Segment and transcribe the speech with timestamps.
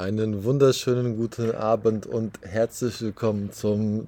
[0.00, 4.06] Einen wunderschönen guten Abend und herzlich willkommen zum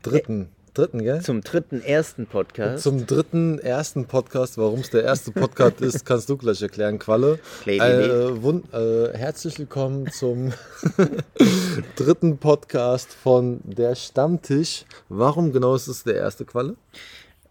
[0.00, 1.20] dritten, dritten, gell?
[1.20, 2.82] Zum dritten ersten Podcast.
[2.82, 4.56] Zum dritten ersten Podcast.
[4.56, 7.40] Warum es der erste Podcast ist, kannst du gleich erklären, Qualle.
[7.66, 10.54] Äh, wund, äh, herzlich willkommen zum
[11.96, 14.86] dritten Podcast von Der Stammtisch.
[15.10, 16.74] Warum genau ist es der erste Qualle?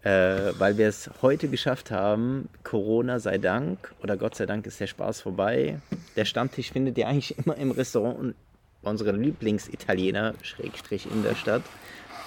[0.04, 2.50] Äh, weil wir es heute geschafft haben.
[2.62, 5.80] Corona sei Dank oder Gott sei Dank ist der Spaß vorbei.
[6.14, 8.34] Der Stammtisch findet ja eigentlich immer im Restaurant
[8.82, 11.62] unserer Lieblingsitaliener, Schrägstrich in der Stadt.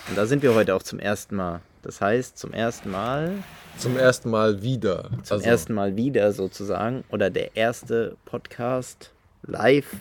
[0.09, 1.61] Und da sind wir heute auch zum ersten Mal.
[1.83, 3.31] Das heißt, zum ersten Mal.
[3.77, 5.11] Zum ersten Mal wieder.
[5.21, 5.47] Zum also.
[5.47, 7.03] ersten Mal wieder sozusagen.
[7.11, 9.11] Oder der erste Podcast
[9.43, 9.97] live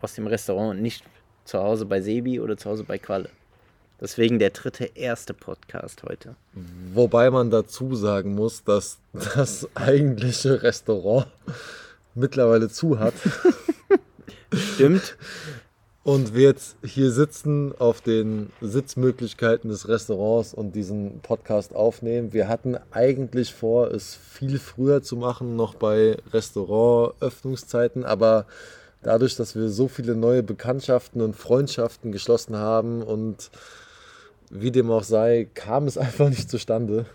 [0.00, 1.04] aus dem Restaurant und nicht
[1.44, 3.28] zu Hause bei Sebi oder zu Hause bei Qualle.
[4.02, 6.34] Deswegen der dritte, erste Podcast heute.
[6.92, 8.98] Wobei man dazu sagen muss, dass
[9.36, 11.28] das eigentliche Restaurant
[12.16, 13.14] mittlerweile zu hat.
[14.52, 15.16] Stimmt.
[16.02, 22.32] Und wir jetzt hier sitzen auf den Sitzmöglichkeiten des Restaurants und diesen Podcast aufnehmen.
[22.32, 28.46] Wir hatten eigentlich vor, es viel früher zu machen, noch bei Restaurantöffnungszeiten, aber
[29.02, 33.52] dadurch, dass wir so viele neue Bekanntschaften und Freundschaften geschlossen haben und
[34.52, 37.06] wie dem auch sei, kam es einfach nicht zustande.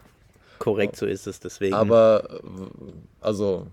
[0.60, 1.76] Korrekt, so ist es deswegen.
[1.76, 2.42] Aber,
[3.22, 3.68] also.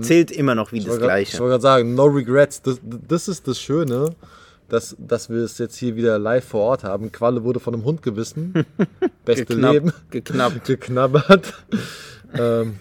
[0.00, 1.34] Zählt immer noch wie das grad, Gleiche.
[1.34, 2.62] Ich wollte gerade sagen, no regrets.
[2.62, 4.14] Das, das ist das Schöne,
[4.68, 7.12] dass, dass wir es jetzt hier wieder live vor Ort haben.
[7.12, 8.54] Qualle wurde von einem Hund gebissen.
[9.26, 9.92] Beste Geknapp, Leben.
[10.10, 10.64] Geknappt.
[10.64, 11.52] Geknabbert.
[12.32, 12.78] ähm,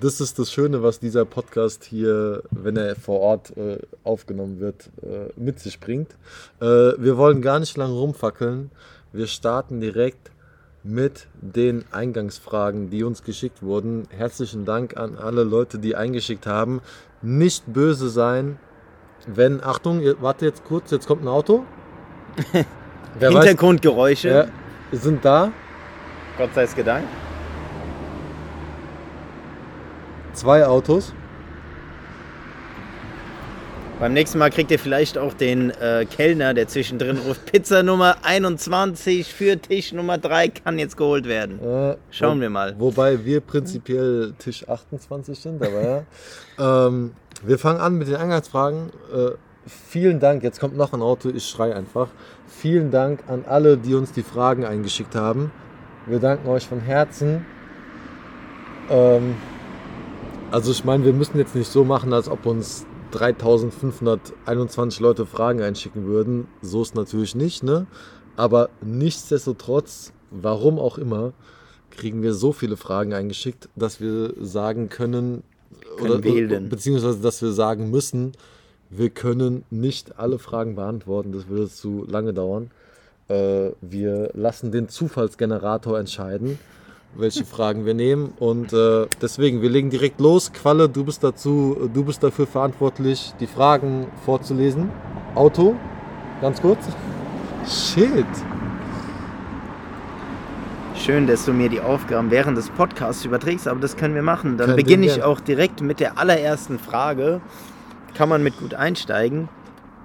[0.00, 4.90] das ist das Schöne, was dieser Podcast hier, wenn er vor Ort äh, aufgenommen wird,
[5.02, 6.10] äh, mit sich bringt.
[6.60, 8.70] Äh, wir wollen gar nicht lange rumfackeln.
[9.16, 10.30] Wir starten direkt
[10.82, 14.06] mit den Eingangsfragen, die uns geschickt wurden.
[14.10, 16.82] Herzlichen Dank an alle Leute, die eingeschickt haben.
[17.22, 18.58] Nicht böse sein,
[19.26, 21.64] wenn, Achtung, warte jetzt kurz, jetzt kommt ein Auto.
[23.18, 24.46] Hintergrundgeräusche ja,
[24.92, 25.50] sind da.
[26.36, 27.08] Gott sei es gedankt.
[30.34, 31.14] Zwei Autos.
[33.98, 38.16] Beim nächsten Mal kriegt ihr vielleicht auch den äh, Kellner, der zwischendrin ruft, Pizza Nummer
[38.24, 41.58] 21 für Tisch Nummer 3 kann jetzt geholt werden.
[41.60, 42.74] Äh, Schauen wo, wir mal.
[42.78, 46.04] Wobei wir prinzipiell Tisch 28 sind, aber
[46.58, 46.86] ja.
[46.88, 47.12] ähm,
[47.42, 48.90] wir fangen an mit den Eingangsfragen.
[49.14, 49.30] Äh,
[49.66, 52.08] vielen Dank, jetzt kommt noch ein Auto, ich schrei einfach.
[52.46, 55.50] Vielen Dank an alle, die uns die Fragen eingeschickt haben.
[56.04, 57.46] Wir danken euch von Herzen.
[58.90, 59.36] Ähm,
[60.50, 62.84] also ich meine, wir müssen jetzt nicht so machen, als ob uns
[63.16, 66.48] 3521 Leute Fragen einschicken würden.
[66.62, 67.86] So ist natürlich nicht, ne?
[68.36, 71.32] Aber nichtsdestotrotz, warum auch immer,
[71.90, 75.42] kriegen wir so viele Fragen eingeschickt, dass wir sagen können,
[75.96, 76.68] können oder, wählen.
[76.68, 78.32] beziehungsweise dass wir sagen müssen,
[78.90, 82.70] wir können nicht alle Fragen beantworten, das würde zu lange dauern.
[83.28, 86.58] Äh, wir lassen den Zufallsgenerator entscheiden
[87.18, 88.32] welche Fragen wir nehmen.
[88.38, 90.52] Und äh, deswegen, wir legen direkt los.
[90.52, 94.90] Qualle, du bist dazu, du bist dafür verantwortlich, die Fragen vorzulesen.
[95.34, 95.76] Auto,
[96.40, 96.84] ganz kurz.
[97.66, 98.26] Shit.
[100.94, 104.56] Schön, dass du mir die Aufgaben während des Podcasts überträgst, aber das können wir machen.
[104.56, 107.40] Dann beginne ich auch direkt mit der allerersten Frage.
[108.14, 109.48] Kann man mit gut einsteigen.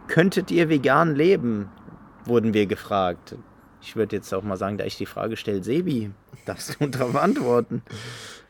[0.07, 1.69] Könntet ihr vegan leben?
[2.25, 3.35] Wurden wir gefragt.
[3.81, 6.11] Ich würde jetzt auch mal sagen, da ich die Frage stelle, Sebi,
[6.45, 7.81] darfst du darauf antworten?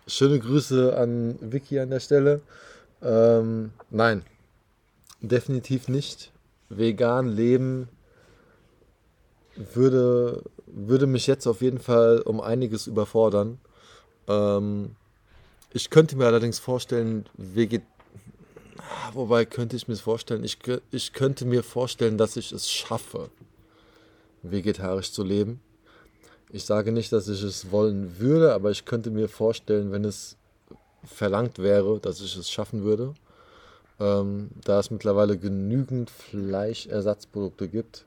[0.07, 2.41] Schöne Grüße an Vicky an der Stelle.
[3.01, 4.23] Ähm, nein,
[5.21, 6.31] definitiv nicht.
[6.69, 7.87] Vegan leben
[9.55, 13.59] würde, würde mich jetzt auf jeden Fall um einiges überfordern.
[14.27, 14.95] Ähm,
[15.73, 17.83] ich könnte mir allerdings vorstellen, veget
[19.13, 20.57] wobei könnte ich mir vorstellen, ich,
[20.91, 23.29] ich könnte mir vorstellen, dass ich es schaffe
[24.43, 25.61] vegetarisch zu leben.
[26.51, 30.35] Ich sage nicht, dass ich es wollen würde, aber ich könnte mir vorstellen, wenn es
[31.03, 33.13] verlangt wäre, dass ich es schaffen würde.
[33.99, 38.05] Ähm, da es mittlerweile genügend Fleischersatzprodukte gibt,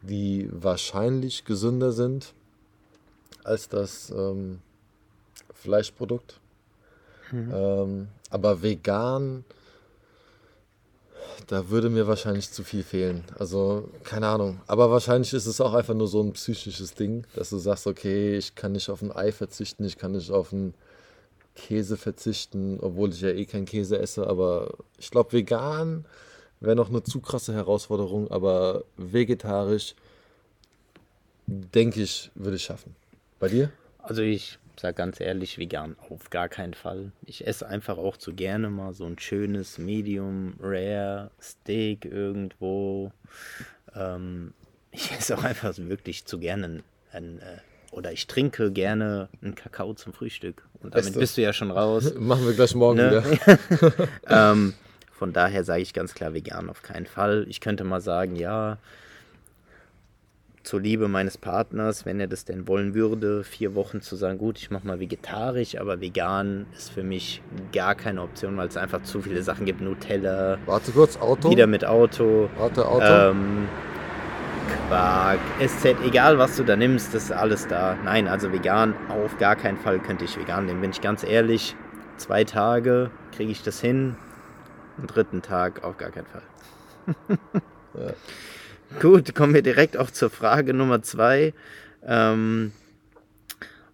[0.00, 2.32] die wahrscheinlich gesünder sind
[3.44, 4.60] als das ähm,
[5.52, 6.40] Fleischprodukt.
[7.30, 7.52] Mhm.
[7.54, 9.44] Ähm, aber vegan
[11.46, 13.24] da würde mir wahrscheinlich zu viel fehlen.
[13.38, 14.60] Also, keine Ahnung.
[14.66, 18.36] Aber wahrscheinlich ist es auch einfach nur so ein psychisches Ding, dass du sagst, okay,
[18.36, 20.74] ich kann nicht auf ein Ei verzichten, ich kann nicht auf einen
[21.54, 24.26] Käse verzichten, obwohl ich ja eh keinen Käse esse.
[24.26, 26.04] Aber ich glaube, vegan
[26.60, 29.94] wäre noch eine zu krasse Herausforderung, aber vegetarisch,
[31.46, 32.94] denke ich, würde ich schaffen.
[33.38, 33.70] Bei dir?
[33.98, 37.12] Also ich sag ganz ehrlich, vegan auf gar keinen Fall.
[37.26, 43.12] Ich esse einfach auch zu gerne mal so ein schönes Medium Rare Steak irgendwo.
[43.94, 44.54] Ähm,
[44.90, 46.82] ich esse auch einfach wirklich zu gerne ein,
[47.12, 47.58] ein äh,
[47.92, 50.66] oder ich trinke gerne einen Kakao zum Frühstück.
[50.80, 51.18] Und damit Beste.
[51.18, 52.14] bist du ja schon raus.
[52.18, 53.22] Machen wir gleich morgen ne?
[53.24, 53.98] wieder.
[54.28, 54.74] ähm,
[55.12, 57.46] von daher sage ich ganz klar vegan auf keinen Fall.
[57.48, 58.78] Ich könnte mal sagen, ja,
[60.62, 64.58] zur Liebe meines Partners, wenn er das denn wollen würde, vier Wochen zu sagen, gut,
[64.58, 67.42] ich mache mal vegetarisch, aber vegan ist für mich
[67.72, 69.80] gar keine Option, weil es einfach zu viele Sachen gibt.
[69.80, 70.58] Nutella.
[70.66, 71.50] Warte kurz, Auto.
[71.50, 72.48] Wieder mit Auto.
[72.56, 73.04] Warte, Auto.
[73.04, 73.68] Ähm,
[74.88, 77.96] Quark, SZ, egal was du da nimmst, das ist alles da.
[78.04, 80.80] Nein, also vegan, auf gar keinen Fall könnte ich vegan nehmen.
[80.80, 81.74] Bin ich ganz ehrlich,
[82.16, 84.16] zwei Tage kriege ich das hin,
[84.98, 86.42] am dritten Tag auf gar keinen Fall.
[87.94, 88.12] ja.
[89.00, 91.54] Gut, kommen wir direkt auch zur Frage Nummer zwei.
[92.04, 92.72] Ähm,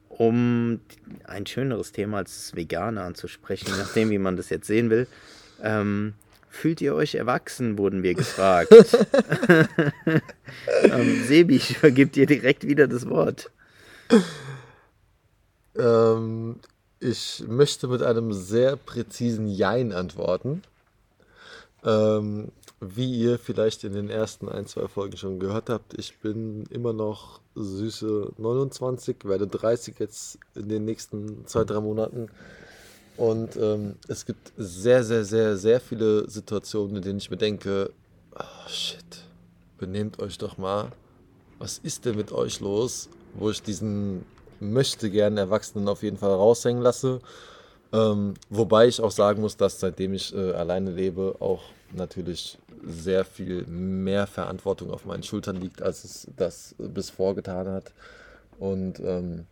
[0.08, 0.80] um
[1.24, 5.06] ein schöneres Thema als Veganer anzusprechen, nachdem wie man das jetzt sehen will.
[5.62, 6.14] Ähm,
[6.50, 8.72] fühlt ihr euch erwachsen, wurden wir gefragt.
[10.82, 13.50] ähm, Sebi, ich vergib dir direkt wieder das Wort.
[15.76, 16.56] Ähm,
[17.00, 20.62] ich möchte mit einem sehr präzisen Jein antworten.
[21.84, 22.50] Ähm,
[22.80, 26.92] wie ihr vielleicht in den ersten ein, zwei Folgen schon gehört habt, ich bin immer
[26.92, 32.28] noch süße 29, werde 30 jetzt in den nächsten zwei, drei Monaten.
[33.16, 37.90] Und ähm, es gibt sehr, sehr, sehr, sehr viele Situationen, in denen ich mir denke,
[38.36, 39.24] oh shit,
[39.78, 40.92] benehmt euch doch mal.
[41.58, 43.08] Was ist denn mit euch los?
[43.34, 44.24] Wo ich diesen
[44.60, 47.20] möchte gerne Erwachsenen auf jeden Fall raushängen lasse.
[47.92, 53.24] Ähm, wobei ich auch sagen muss, dass seitdem ich äh, alleine lebe, auch natürlich sehr
[53.24, 57.92] viel mehr Verantwortung auf meinen Schultern liegt, als es das bis vorgetan hat.
[58.58, 59.46] Und ähm,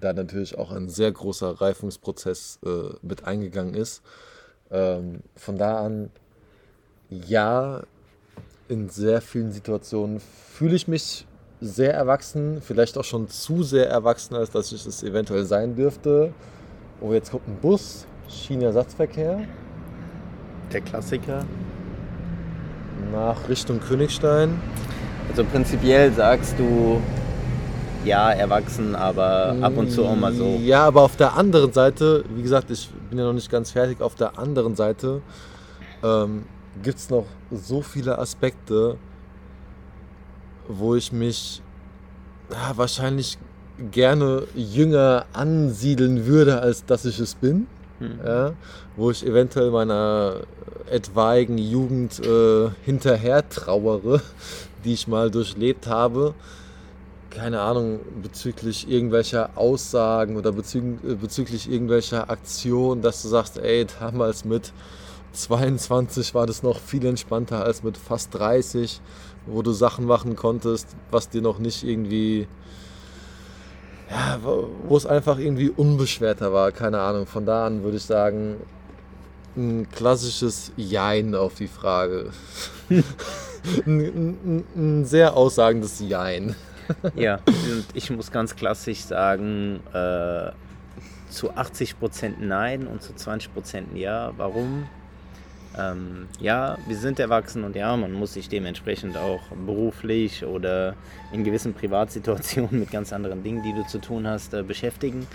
[0.00, 4.02] da natürlich auch ein sehr großer Reifungsprozess äh, mit eingegangen ist.
[4.70, 6.10] Ähm, von da an,
[7.08, 7.82] ja,
[8.68, 11.26] in sehr vielen Situationen fühle ich mich
[11.60, 16.32] sehr erwachsen, vielleicht auch schon zu sehr erwachsen, als dass ich es eventuell sein dürfte.
[17.00, 19.46] Oh, jetzt kommt ein Bus, Schienenersatzverkehr.
[20.72, 21.44] Der Klassiker
[23.10, 24.60] nach Richtung Königstein.
[25.28, 27.00] Also prinzipiell sagst du,
[28.04, 30.58] ja, erwachsen, aber ab und zu auch mal so.
[30.62, 34.00] Ja, aber auf der anderen Seite, wie gesagt, ich bin ja noch nicht ganz fertig,
[34.00, 35.22] auf der anderen Seite
[36.02, 36.44] ähm,
[36.82, 38.96] gibt es noch so viele Aspekte,
[40.68, 41.62] wo ich mich
[42.50, 43.38] ja, wahrscheinlich
[43.90, 47.66] gerne jünger ansiedeln würde, als dass ich es bin.
[48.02, 48.18] Hm.
[48.26, 48.52] Ja,
[48.96, 50.40] wo ich eventuell meiner
[50.90, 54.20] etwaigen Jugend äh, hinterher trauere,
[54.84, 56.34] die ich mal durchlebt habe.
[57.30, 63.86] Keine Ahnung, bezüglich irgendwelcher Aussagen oder bezü äh, bezüglich irgendwelcher Aktionen, dass du sagst, ey,
[64.00, 64.72] damals mit
[65.32, 69.00] 22 war das noch viel entspannter als mit fast 30,
[69.46, 72.48] wo du Sachen machen konntest, was dir noch nicht irgendwie
[74.12, 77.26] ja, wo es einfach irgendwie unbeschwerter war, keine Ahnung.
[77.26, 78.56] Von da an würde ich sagen,
[79.56, 82.30] ein klassisches Jein auf die Frage.
[82.90, 83.04] ein,
[83.86, 86.54] ein, ein, sehr aussagendes Jein.
[87.14, 90.50] ja, und ich muss ganz klassisch sagen, äh,
[91.30, 94.32] zu 80% Nein und zu 20% Ja.
[94.36, 94.88] Warum?
[95.78, 100.94] Ähm, ja, wir sind erwachsen und ja, man muss sich dementsprechend auch beruflich oder
[101.32, 105.26] in gewissen Privatsituationen mit ganz anderen Dingen, die du zu tun hast, äh, beschäftigen.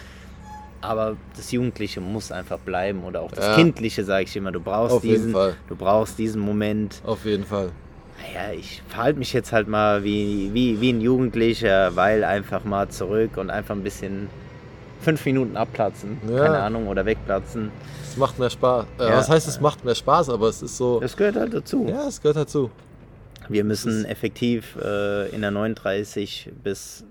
[0.80, 3.56] Aber das Jugendliche muss einfach bleiben oder auch das ja.
[3.56, 4.52] Kindliche, sage ich immer.
[4.52, 7.02] Du brauchst Auf diesen, du brauchst diesen Moment.
[7.04, 7.72] Auf jeden Fall.
[8.22, 12.90] Naja, ich verhalte mich jetzt halt mal wie, wie, wie ein Jugendlicher, weil einfach mal
[12.90, 14.30] zurück und einfach ein bisschen
[15.00, 16.44] fünf Minuten abplatzen, ja.
[16.44, 17.72] keine Ahnung, oder wegplatzen.
[18.04, 18.86] Es macht mehr Spaß.
[19.00, 19.18] Äh, ja.
[19.18, 21.02] Was heißt, es macht mehr Spaß, aber es ist so.
[21.02, 21.86] Es gehört halt dazu.
[21.88, 22.72] Ja, es gehört dazu.
[23.50, 27.06] Wir müssen effektiv äh, in der 39 bis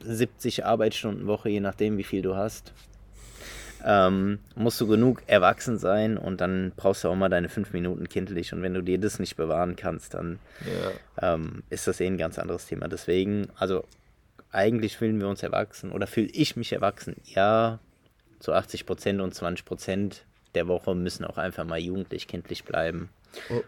[0.00, 2.72] 70 Arbeitsstunden Woche, je nachdem, wie viel du hast,
[3.84, 8.08] ähm, musst du genug erwachsen sein und dann brauchst du auch mal deine fünf Minuten
[8.08, 8.52] kindlich.
[8.52, 10.38] Und wenn du dir das nicht bewahren kannst, dann
[11.20, 11.34] ja.
[11.34, 12.88] ähm, ist das eh ein ganz anderes Thema.
[12.88, 13.84] Deswegen, also
[14.56, 17.16] eigentlich fühlen wir uns erwachsen oder fühle ich mich erwachsen.
[17.24, 17.78] Ja,
[18.40, 23.10] zu 80 Prozent und 20 Prozent der Woche müssen auch einfach mal jugendlich, kindlich bleiben.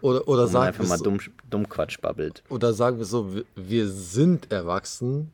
[0.01, 1.19] Oder, oder sagen einfach mal dumm,
[1.49, 2.43] dumm Quatsch babbelt.
[2.49, 5.31] Oder sagen wir so, wir, wir sind erwachsen,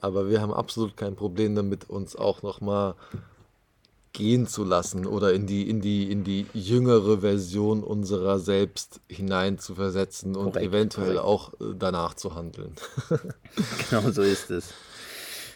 [0.00, 2.94] aber wir haben absolut kein Problem damit, uns auch noch mal
[4.12, 9.58] gehen zu lassen oder in die, in die, in die jüngere Version unserer selbst hinein
[9.58, 11.24] zu versetzen und korrekt, eventuell korrekt.
[11.24, 12.72] auch äh, danach zu handeln.
[13.90, 14.74] genau so ist es.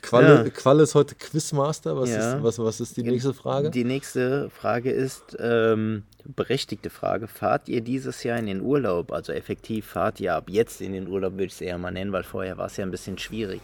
[0.05, 0.51] Qualle, ja.
[0.51, 1.97] Qualle ist heute Quizmaster.
[1.97, 2.37] Was, ja.
[2.37, 3.71] ist, was, was ist die nächste Frage?
[3.71, 9.13] Die nächste Frage ist, ähm, berechtigte Frage, fahrt ihr dieses Jahr in den Urlaub?
[9.13, 12.13] Also effektiv fahrt ihr ab jetzt in den Urlaub, würde ich es eher mal nennen,
[12.13, 13.63] weil vorher war es ja ein bisschen schwierig.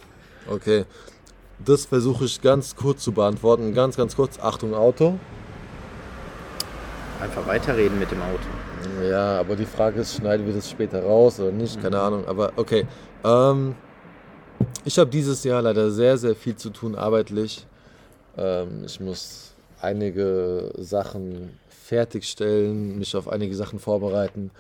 [0.49, 0.85] Okay,
[1.65, 3.75] das versuche ich ganz kurz zu beantworten.
[3.75, 4.39] Ganz, ganz kurz.
[4.39, 5.19] Achtung, Auto.
[7.21, 9.07] Einfach weiterreden mit dem Auto.
[9.07, 11.81] Ja, aber die Frage ist, schneiden wir das später raus oder nicht?
[11.81, 12.03] Keine mhm.
[12.03, 12.29] Ahnung.
[12.29, 12.87] Aber okay.
[13.25, 13.75] Ähm,
[14.85, 17.67] ich habe dieses Jahr leider sehr, sehr viel zu tun arbeitlich.
[18.37, 24.51] Ähm, ich muss einige Sachen fertigstellen, mich auf einige Sachen vorbereiten.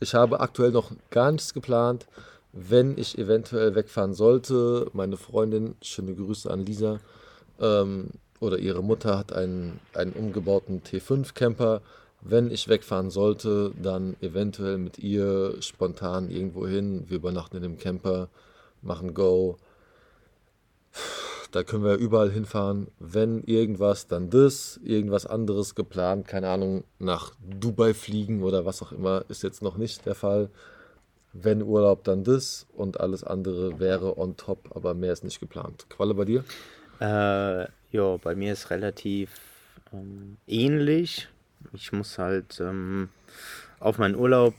[0.00, 2.06] Ich habe aktuell noch gar nichts geplant.
[2.52, 6.98] Wenn ich eventuell wegfahren sollte, meine Freundin, schöne Grüße an Lisa,
[7.60, 8.08] ähm,
[8.40, 11.82] oder ihre Mutter hat einen, einen umgebauten T5-Camper.
[12.22, 17.04] Wenn ich wegfahren sollte, dann eventuell mit ihr spontan irgendwo hin.
[17.08, 18.28] Wir übernachten in dem Camper,
[18.82, 19.56] machen Go.
[21.52, 22.88] Da können wir überall hinfahren.
[22.98, 24.78] Wenn irgendwas, dann das.
[24.84, 26.26] Irgendwas anderes geplant.
[26.26, 30.50] Keine Ahnung, nach Dubai fliegen oder was auch immer, ist jetzt noch nicht der Fall.
[31.32, 32.66] Wenn Urlaub, dann das.
[32.74, 35.86] Und alles andere wäre on top, aber mehr ist nicht geplant.
[35.88, 36.44] Qualle bei dir?
[37.00, 39.30] Äh, ja, bei mir ist relativ
[39.92, 41.28] ähm, ähnlich.
[41.72, 43.08] Ich muss halt ähm,
[43.78, 44.54] auf meinen Urlaub,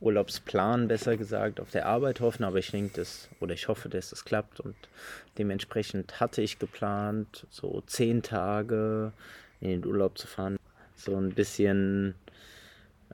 [0.00, 4.10] Urlaubsplan besser gesagt, auf der Arbeit hoffen, aber ich denke, das, oder ich hoffe, dass
[4.10, 4.76] das klappt und
[5.38, 9.12] dementsprechend hatte ich geplant, so zehn Tage
[9.60, 10.58] in den Urlaub zu fahren,
[10.96, 12.14] so ein bisschen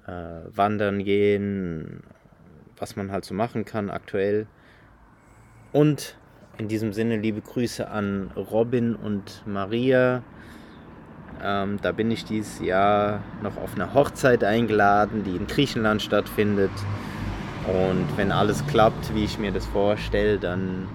[0.07, 0.11] äh,
[0.49, 2.03] wandern gehen,
[2.81, 4.47] was man halt so machen kann aktuell.
[5.73, 6.17] Und
[6.59, 10.23] in diesem Sinne liebe Grüße an Robin und Maria.
[11.43, 16.73] Ähm, da bin ich dieses Jahr noch auf eine Hochzeit eingeladen, die in Griechenland stattfindet.
[17.67, 20.87] Und wenn alles klappt, wie ich mir das vorstelle, dann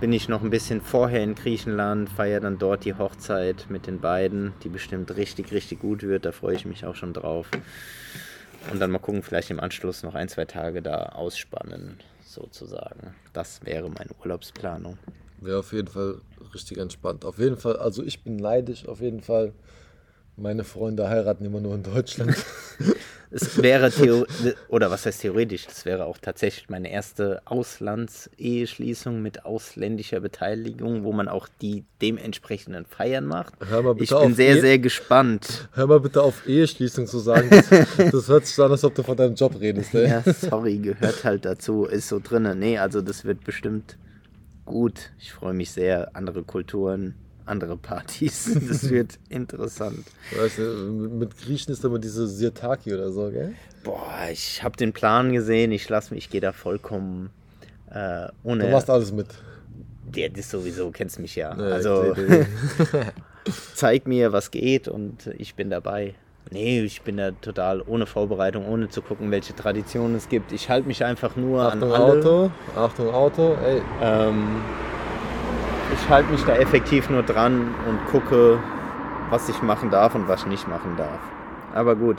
[0.00, 4.00] bin ich noch ein bisschen vorher in Griechenland, feiere dann dort die Hochzeit mit den
[4.00, 6.24] beiden, die bestimmt richtig, richtig gut wird.
[6.24, 7.48] Da freue ich mich auch schon drauf.
[8.70, 13.14] Und dann mal gucken, vielleicht im Anschluss noch ein, zwei Tage da ausspannen sozusagen.
[13.32, 14.98] Das wäre meine Urlaubsplanung.
[15.40, 16.20] Wäre auf jeden Fall
[16.54, 17.24] richtig entspannt.
[17.24, 19.52] Auf jeden Fall, also ich bin neidisch auf jeden Fall.
[20.36, 22.36] Meine Freunde heiraten immer nur in Deutschland.
[23.30, 29.44] es wäre theoretisch, oder was heißt theoretisch, das wäre auch tatsächlich meine erste Auslandseheschließung mit
[29.44, 33.54] ausländischer Beteiligung, wo man auch die dementsprechenden Feiern macht.
[33.68, 35.68] Hör mal bitte ich bin sehr, e sehr gespannt.
[35.72, 37.48] Hör mal bitte auf Eheschließung zu sagen.
[37.50, 37.68] Das,
[38.10, 39.94] das hört sich an, als ob du von deinem Job redest.
[39.94, 40.08] Ey.
[40.08, 42.58] Ja, sorry, gehört halt dazu, ist so drin.
[42.58, 43.96] Nee, also das wird bestimmt
[44.64, 45.10] gut.
[45.18, 46.10] Ich freue mich sehr.
[46.14, 47.14] Andere Kulturen,
[47.50, 48.56] andere Partys.
[48.68, 50.04] Das wird interessant.
[50.36, 53.54] Weißt du, mit Griechen ist immer diese Sirtaki oder so, gell?
[53.82, 55.72] Boah, ich habe den Plan gesehen.
[55.72, 57.30] Ich lasse mich, ich gehe da vollkommen
[57.90, 58.64] äh, ohne.
[58.64, 59.26] Du machst alles mit.
[60.14, 61.56] Ja, das sowieso, kennst mich ja.
[61.56, 62.14] ja also
[63.74, 66.14] zeig mir, was geht und ich bin dabei.
[66.50, 70.50] Nee, ich bin da total ohne Vorbereitung, ohne zu gucken, welche Traditionen es gibt.
[70.50, 72.18] Ich halte mich einfach nur Achtung, an alle.
[72.18, 73.80] Auto, Achtung Auto, ey.
[74.02, 74.60] Ähm,
[75.92, 78.58] ich halte mich da effektiv nur dran und gucke,
[79.30, 81.20] was ich machen darf und was ich nicht machen darf.
[81.74, 82.18] Aber gut.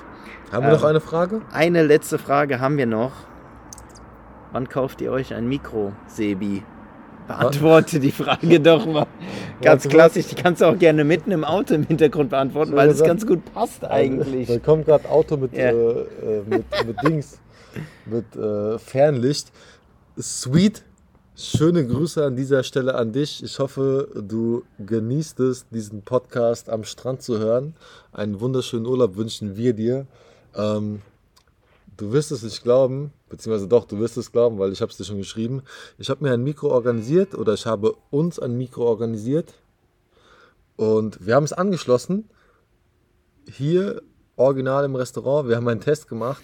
[0.52, 1.42] Haben wir ähm, noch eine Frage?
[1.52, 3.12] Eine letzte Frage haben wir noch.
[4.52, 6.64] Wann kauft ihr euch ein Mikro, Sebi?
[7.28, 9.08] Beantworte die Frage doch mal.
[9.62, 13.04] Ganz klassisch, die kannst du auch gerne mitten im Auto im Hintergrund beantworten, weil es
[13.04, 14.48] ganz gut passt eigentlich.
[14.48, 15.70] Da kommt gerade Auto mit, ja.
[15.70, 17.40] äh, äh mit, mit, Dings,
[18.06, 19.52] mit äh, Fernlicht.
[20.20, 20.84] Sweet,
[21.36, 23.44] schöne Grüße an dieser Stelle an dich.
[23.44, 27.76] Ich hoffe, du genießt es, diesen Podcast am Strand zu hören.
[28.12, 30.06] Einen wunderschönen Urlaub wünschen wir dir.
[30.56, 31.02] Ähm,
[31.98, 34.98] du wirst es nicht glauben, beziehungsweise doch, du wirst es glauben, weil ich habe es
[34.98, 35.64] dir schon geschrieben.
[35.98, 39.54] Ich habe mir ein Mikro organisiert oder ich habe uns ein Mikro organisiert
[40.76, 42.30] und wir haben es angeschlossen.
[43.50, 44.02] Hier
[44.42, 46.42] original im Restaurant, wir haben einen Test gemacht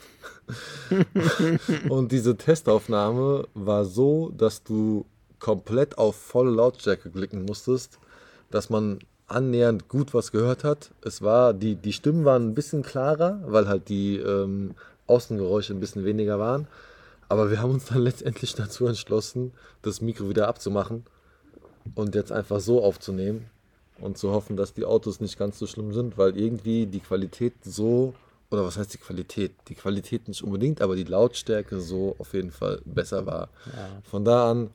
[1.90, 5.06] und diese Testaufnahme war so, dass du
[5.40, 8.00] komplett auf volle Lautstärke klicken musstest,
[8.52, 10.92] dass man annähernd gut was gehört hat.
[11.04, 14.76] Es war, die, die Stimmen waren ein bisschen klarer, weil halt die ähm,
[15.08, 16.68] Außengeräusche ein bisschen weniger waren.
[17.30, 19.52] Aber wir haben uns dann letztendlich dazu entschlossen,
[19.82, 21.06] das Mikro wieder abzumachen
[21.96, 23.50] und jetzt einfach so aufzunehmen
[24.00, 27.54] und zu hoffen, dass die Autos nicht ganz so schlimm sind, weil irgendwie die Qualität
[27.64, 28.14] so,
[28.52, 29.54] oder was heißt die Qualität?
[29.68, 33.50] Die Qualität nicht unbedingt, aber die Lautstärke so auf jeden Fall besser war.
[33.66, 34.02] Ja.
[34.04, 34.72] Von da an.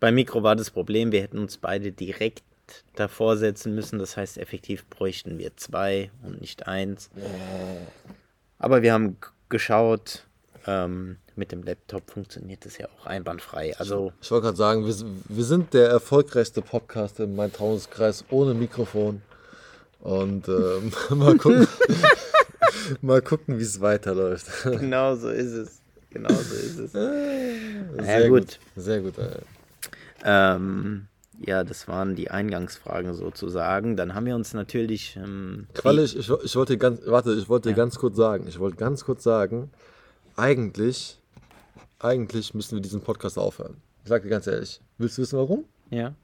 [0.00, 2.42] Beim Mikro war das Problem, wir hätten uns beide direkt
[2.94, 3.98] davor setzen müssen.
[3.98, 7.10] Das heißt, effektiv bräuchten wir zwei und nicht eins.
[8.58, 9.16] Aber wir haben
[9.48, 10.24] geschaut,
[10.66, 13.76] ähm, mit dem Laptop funktioniert das ja auch einwandfrei.
[13.78, 14.94] Also ich, wollte gerade sagen, wir,
[15.28, 19.22] wir, sind der erfolgreichste Podcast im Main-Taunus-Kreis ohne Mikrofon.
[20.00, 21.66] Und ähm, mal gucken,
[23.00, 24.46] mal gucken, wie es weiterläuft.
[24.64, 25.80] Genau so ist es.
[26.10, 26.92] Genau so ist es.
[26.92, 28.40] Sehr ja, gut.
[28.40, 28.58] gut.
[28.76, 29.14] Sehr gut.
[30.24, 31.08] Ähm,
[31.40, 33.96] ja, das waren die Eingangsfragen sozusagen.
[33.96, 35.16] Dann haben wir uns natürlich.
[35.16, 37.76] Ähm, Qualle, ich, ich, ich, wollte ganz, warte, ich wollte ja.
[37.76, 38.46] ganz kurz sagen.
[38.46, 39.70] Ich wollte ganz kurz sagen,
[40.36, 41.18] eigentlich,
[42.04, 43.76] eigentlich müssen wir diesen Podcast aufhören.
[44.02, 44.80] Ich sage dir ganz ehrlich.
[44.98, 45.64] Willst du wissen, warum?
[45.90, 46.14] Ja.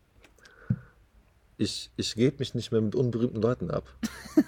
[1.56, 3.84] Ich, ich gebe mich nicht mehr mit unberühmten Leuten ab.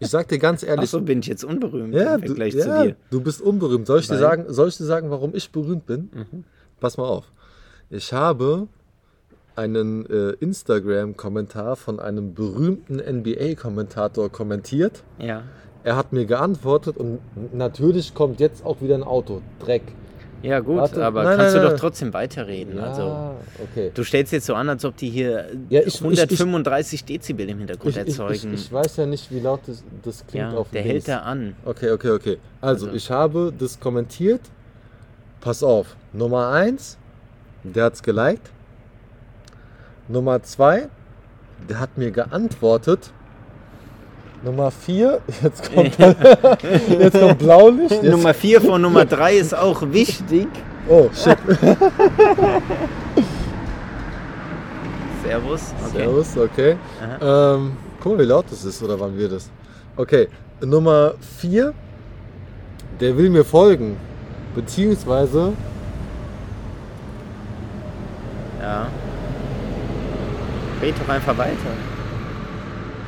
[0.00, 0.84] Ich sag dir ganz ehrlich.
[0.84, 2.96] Ach so, bin ich jetzt unberühmt ja, im Vergleich du, ja, zu dir.
[3.10, 3.86] Du bist unberühmt.
[3.86, 6.10] Soll ich, dir sagen, soll ich dir sagen, warum ich berühmt bin?
[6.12, 6.44] Mhm.
[6.78, 7.32] Pass mal auf.
[7.90, 8.68] Ich habe
[9.56, 15.02] einen äh, Instagram-Kommentar von einem berühmten NBA-Kommentator kommentiert.
[15.18, 15.42] Ja.
[15.82, 17.18] Er hat mir geantwortet und
[17.52, 19.42] natürlich kommt jetzt auch wieder ein Auto.
[19.58, 19.82] Dreck.
[20.42, 22.76] Ja, gut, Warte, aber nein, kannst nein, du nein, doch trotzdem weiterreden.
[22.76, 23.90] Ja, also, okay.
[23.92, 27.58] Du stellst jetzt so an, als ob die hier ja, ich, 135 ich, Dezibel im
[27.58, 28.54] Hintergrund ich, erzeugen.
[28.54, 31.56] Ich, weiß ja nicht, wie laut das, das klingt ja, auf Der hält da an.
[31.64, 32.38] Okay, okay, okay.
[32.60, 34.42] Also, also, ich habe das kommentiert.
[35.40, 35.96] Pass auf.
[36.12, 36.98] Nummer 1,
[37.62, 38.50] der hat es geliked.
[40.08, 40.88] Nummer 2,
[41.68, 43.12] der hat mir geantwortet.
[44.42, 47.90] Nummer 4, jetzt kommt, jetzt kommt Blaulicht.
[47.90, 50.46] Jetzt Nummer 4 von Nummer 3 ist auch wichtig.
[50.88, 51.36] Oh, shit.
[55.24, 55.74] Servus.
[55.86, 55.98] Okay.
[55.98, 56.76] Servus, okay.
[57.20, 59.50] Ähm, guck mal, wie laut das ist, oder wann wir das?
[59.96, 60.28] Okay,
[60.64, 61.74] Nummer 4,
[63.00, 63.96] der will mir folgen.
[64.54, 65.52] Beziehungsweise.
[68.60, 68.86] Ja.
[70.80, 71.97] Red doch einfach weiter.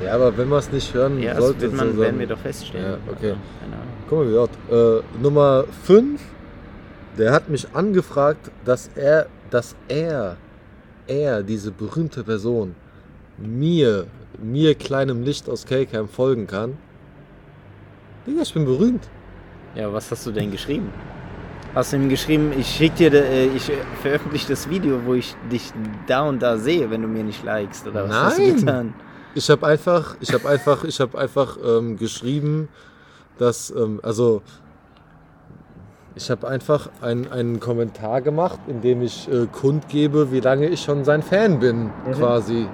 [0.04, 2.38] Ja, aber wenn wir es nicht hören, ja, sollte wird man, so werden wir doch
[2.38, 2.98] feststellen.
[3.06, 3.30] Ja, okay.
[3.30, 4.98] Also, Guck mal.
[4.98, 6.20] Äh, Nummer 5,
[7.18, 10.36] der hat mich angefragt, dass er, dass er,
[11.06, 12.74] er, diese berühmte Person,
[13.38, 14.06] mir,
[14.42, 16.76] mir kleinem Licht aus Kelkheim folgen kann.
[18.26, 19.08] Digga, ich bin berühmt.
[19.74, 20.92] Ja, was hast du denn geschrieben?
[21.74, 23.70] Hast du ihm geschrieben, ich schick dir, äh, ich
[24.02, 25.72] veröffentliche das Video, wo ich dich
[26.08, 28.24] da und da sehe, wenn du mir nicht likest oder was Nein.
[28.24, 28.94] hast du getan?
[29.34, 32.68] Ich habe einfach, ich habe einfach, ich habe einfach ähm, geschrieben,
[33.38, 34.42] dass, ähm, also
[36.16, 40.82] ich habe einfach ein, einen Kommentar gemacht, in dem ich äh, kundgebe, wie lange ich
[40.82, 42.12] schon sein Fan bin, mhm.
[42.12, 42.66] quasi.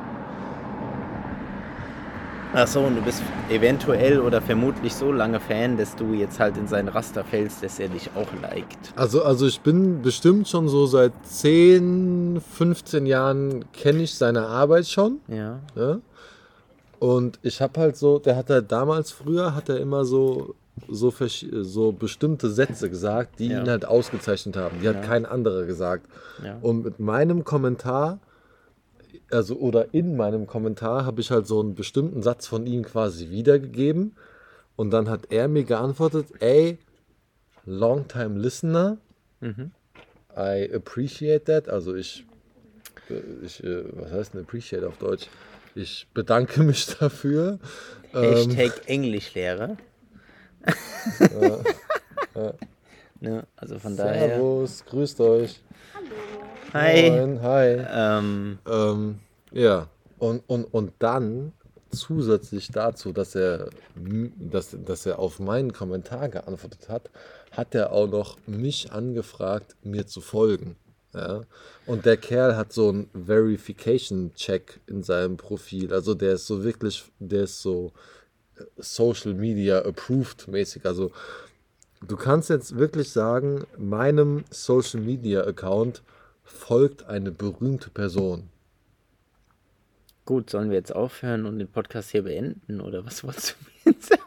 [2.55, 6.57] Ach so, und du bist eventuell oder vermutlich so lange Fan, dass du jetzt halt
[6.57, 8.95] in sein Raster fällst, dass er dich auch liked.
[8.97, 14.87] Also, also ich bin bestimmt schon so seit 10, 15 Jahren kenne ich seine Arbeit
[14.87, 15.21] schon.
[15.29, 15.59] Ja.
[15.75, 15.99] ja?
[16.99, 20.55] Und ich habe halt so, der hat halt damals früher, hat er immer so,
[20.89, 21.13] so,
[21.63, 23.61] so bestimmte Sätze gesagt, die ja.
[23.61, 24.81] ihn halt ausgezeichnet haben.
[24.81, 26.07] Die hat kein anderer gesagt.
[26.43, 26.59] Ja.
[26.61, 28.21] Und mit meinem Kommentar,
[29.31, 33.31] also oder in meinem Kommentar, habe ich halt so einen bestimmten Satz von ihm quasi
[33.31, 34.17] wiedergegeben.
[34.77, 36.79] Und dann hat er mir geantwortet, ey,
[37.65, 38.99] long time listener,
[39.41, 39.71] mhm.
[40.37, 41.69] I appreciate that.
[41.69, 42.25] Also ich,
[43.43, 45.29] ich äh, was heißt denn appreciate auf Deutsch?
[45.77, 47.59] Ich bedanke mich dafür.
[48.13, 49.77] Hashtag ähm, Englischlehre.
[51.21, 51.61] ja,
[52.35, 52.55] ja.
[53.19, 54.29] Ne, also von Servus, daher.
[54.29, 55.63] Servus, grüßt euch.
[56.75, 57.11] Hi.
[57.11, 57.87] Moin, hi.
[57.91, 58.59] Ähm.
[58.67, 59.19] Ähm,
[59.53, 61.55] ja, und, und, und dann
[61.91, 67.11] zusätzlich dazu, dass er, dass, dass er auf meinen Kommentar geantwortet hat,
[67.53, 70.77] hat er auch noch mich angefragt, mir zu folgen.
[71.17, 71.43] Ja?
[71.87, 75.93] Und der Kerl hat so einen Verification-Check in seinem Profil.
[75.93, 77.93] Also der ist so wirklich, der ist so
[78.57, 80.85] äh, Social Media approved mäßig.
[80.85, 81.11] Also
[82.07, 86.03] du kannst jetzt wirklich sagen, meinem Social Media Account
[86.45, 88.49] folgt eine berühmte Person.
[90.25, 93.93] Gut, sollen wir jetzt aufhören und den Podcast hier beenden oder was wolltest du mir
[93.95, 94.23] jetzt sagen?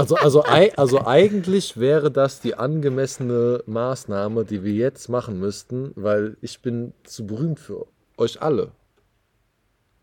[0.00, 6.38] Also, also, also eigentlich wäre das die angemessene Maßnahme, die wir jetzt machen müssten, weil
[6.40, 7.86] ich bin zu berühmt für
[8.16, 8.72] euch alle.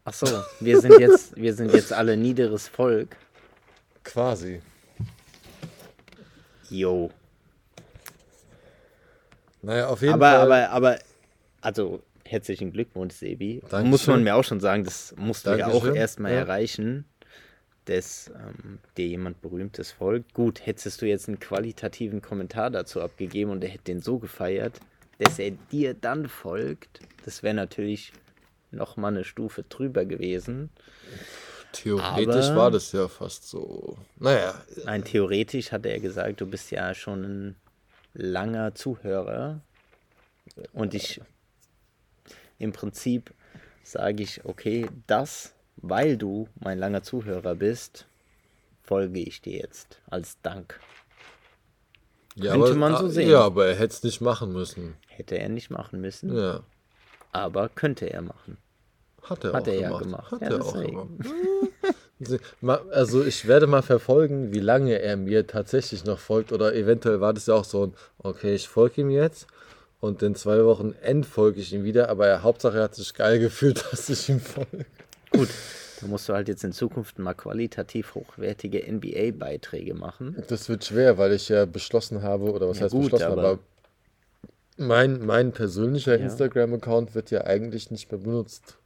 [0.05, 0.27] Ach so,
[0.59, 3.17] wir sind jetzt, wir sind jetzt alle niederes Volk.
[4.03, 4.61] Quasi.
[6.69, 7.09] Jo.
[9.63, 10.41] Naja, auf jeden aber, Fall.
[10.41, 10.99] Aber, aber,
[11.61, 13.61] also herzlichen Glückwunsch, Sebi.
[13.61, 13.89] Dankeschön.
[13.89, 16.37] Muss man mir auch schon sagen, das musst du ja auch erstmal ja.
[16.37, 17.05] erreichen
[17.87, 20.33] dass ähm, dir jemand Berühmtes folgt.
[20.33, 24.79] Gut, hättest du jetzt einen qualitativen Kommentar dazu abgegeben und er hätte den so gefeiert,
[25.19, 28.13] dass er dir dann folgt, das wäre natürlich
[28.71, 30.69] noch mal eine Stufe drüber gewesen.
[31.71, 33.97] Theoretisch Aber, war das ja fast so.
[34.17, 34.61] Naja.
[34.85, 37.55] Nein, theoretisch hat er gesagt, du bist ja schon ein
[38.13, 39.61] langer Zuhörer
[40.73, 41.21] und ich
[42.59, 43.33] im Prinzip
[43.83, 48.05] sage ich, okay, das, weil du mein langer Zuhörer bist,
[48.83, 50.79] folge ich dir jetzt als Dank.
[52.35, 53.29] Ja, Könnte aber, man so ah, sehen.
[53.29, 54.95] Ja, aber er hätte es nicht machen müssen.
[55.07, 56.35] Hätte er nicht machen müssen.
[56.35, 56.61] Ja.
[57.31, 58.57] Aber könnte er machen.
[59.23, 60.03] Hat er, Hat er ja gemacht.
[60.03, 60.31] gemacht.
[60.31, 61.07] Hat ja, er auch gemacht.
[62.91, 66.51] Also ich werde mal verfolgen, wie lange er mir tatsächlich noch folgt.
[66.51, 69.45] Oder eventuell war das ja auch so ein, okay, ich folge ihm jetzt
[69.99, 72.09] und in zwei Wochen entfolge ich ihm wieder.
[72.09, 74.85] Aber er, Hauptsache er hat sich geil gefühlt, dass ich ihm folge.
[75.31, 75.49] Gut,
[76.01, 80.41] da musst du halt jetzt in Zukunft mal qualitativ hochwertige NBA-Beiträge machen.
[80.47, 83.47] Das wird schwer, weil ich ja beschlossen habe, oder was ja, heißt gut, beschlossen, aber,
[83.47, 83.59] aber
[84.77, 86.25] mein, mein persönlicher ja.
[86.25, 88.77] Instagram-Account wird ja eigentlich nicht mehr benutzt.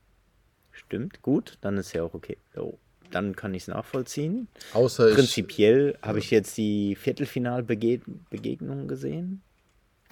[0.72, 2.38] Stimmt, gut, dann ist ja auch okay.
[2.56, 2.78] Oh,
[3.12, 4.48] dann kann ich es nachvollziehen.
[4.74, 9.42] Außer Prinzipiell habe ich jetzt die Viertelfinalbegegnungen gesehen,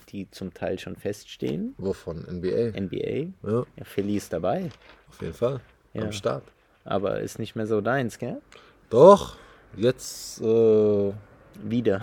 [0.09, 1.75] die zum Teil schon feststehen.
[1.77, 2.23] Wovon?
[2.23, 2.79] NBA?
[2.79, 3.31] NBA.
[3.49, 3.65] Ja.
[3.75, 4.69] ja Philly ist dabei.
[5.07, 5.61] Auf jeden Fall.
[5.93, 6.03] Ja.
[6.03, 6.43] Am Start.
[6.85, 8.37] Aber ist nicht mehr so deins, gell?
[8.89, 9.35] Doch,
[9.75, 11.11] jetzt äh,
[11.63, 12.01] wieder.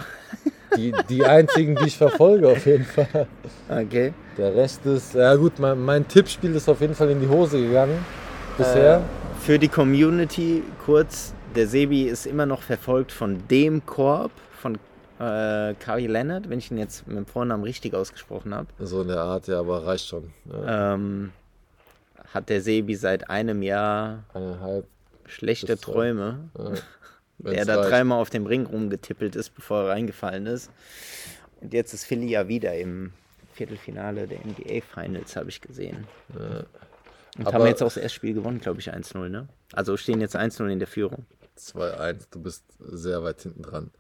[0.77, 3.27] Die, die einzigen, die ich verfolge, auf jeden Fall.
[3.69, 4.13] Okay.
[4.37, 7.61] Der Rest ist, ja gut, mein, mein Tippspiel ist auf jeden Fall in die Hose
[7.61, 8.05] gegangen.
[8.59, 8.99] Bisher.
[8.99, 14.75] Äh, für die Community kurz, der Sebi ist immer noch verfolgt von dem Korb, von
[15.19, 18.67] äh, Kari Leonard, wenn ich ihn jetzt mit dem Vornamen richtig ausgesprochen habe.
[18.79, 20.33] So in der Art, ja, aber reicht schon.
[20.51, 20.95] Ja.
[20.95, 21.33] Ähm,
[22.33, 24.87] hat der Sebi seit einem Jahr Eineinhalb
[25.27, 26.51] schlechte Träume.
[26.59, 26.73] Ja.
[27.39, 30.71] der da dreimal auf dem Ring rumgetippelt ist, bevor er reingefallen ist.
[31.61, 33.13] Und jetzt ist Philly ja wieder im
[33.53, 36.07] Viertelfinale der NBA Finals, habe ich gesehen.
[36.35, 36.65] Ja.
[37.39, 39.49] Und Aber haben jetzt auch das erste Spiel gewonnen, glaube ich, 1-0, ne?
[39.73, 41.27] Also stehen jetzt 1-0 in der Führung.
[41.59, 43.91] 2-1, du bist sehr weit hinten dran.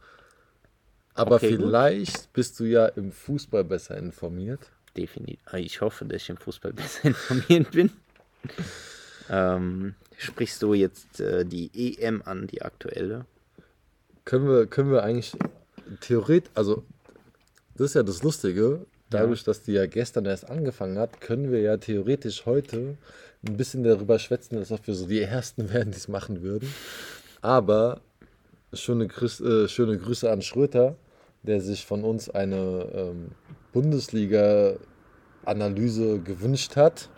[1.15, 2.33] Aber okay, vielleicht gut.
[2.33, 4.71] bist du ja im Fußball besser informiert.
[4.97, 5.41] Definitiv.
[5.55, 7.91] Ich hoffe, dass ich im Fußball besser informiert bin.
[9.31, 13.27] Ähm, sprichst du jetzt äh, die EM an, die aktuelle?
[14.25, 15.33] Können wir, können wir eigentlich
[16.01, 16.85] theoretisch, also
[17.77, 21.61] das ist ja das Lustige, dadurch, dass die ja gestern erst angefangen hat, können wir
[21.61, 22.97] ja theoretisch heute
[23.47, 26.69] ein bisschen darüber schwätzen, als ob wir so die Ersten wären, die es machen würden.
[27.41, 28.01] Aber
[28.73, 30.97] schöne, Grüß, äh, schöne Grüße an Schröter,
[31.43, 33.31] der sich von uns eine ähm,
[33.73, 37.09] Bundesliga-Analyse gewünscht hat.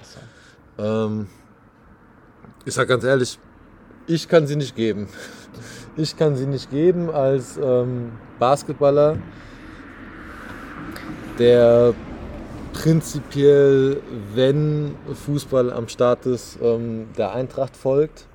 [0.78, 1.26] Ähm,
[2.64, 3.38] ich sage ganz ehrlich,
[4.06, 5.08] ich kann sie nicht geben.
[5.96, 9.18] Ich kann sie nicht geben als ähm, Basketballer,
[11.40, 11.92] der
[12.72, 14.00] prinzipiell,
[14.32, 18.28] wenn Fußball am Start ist, ähm, der Eintracht folgt.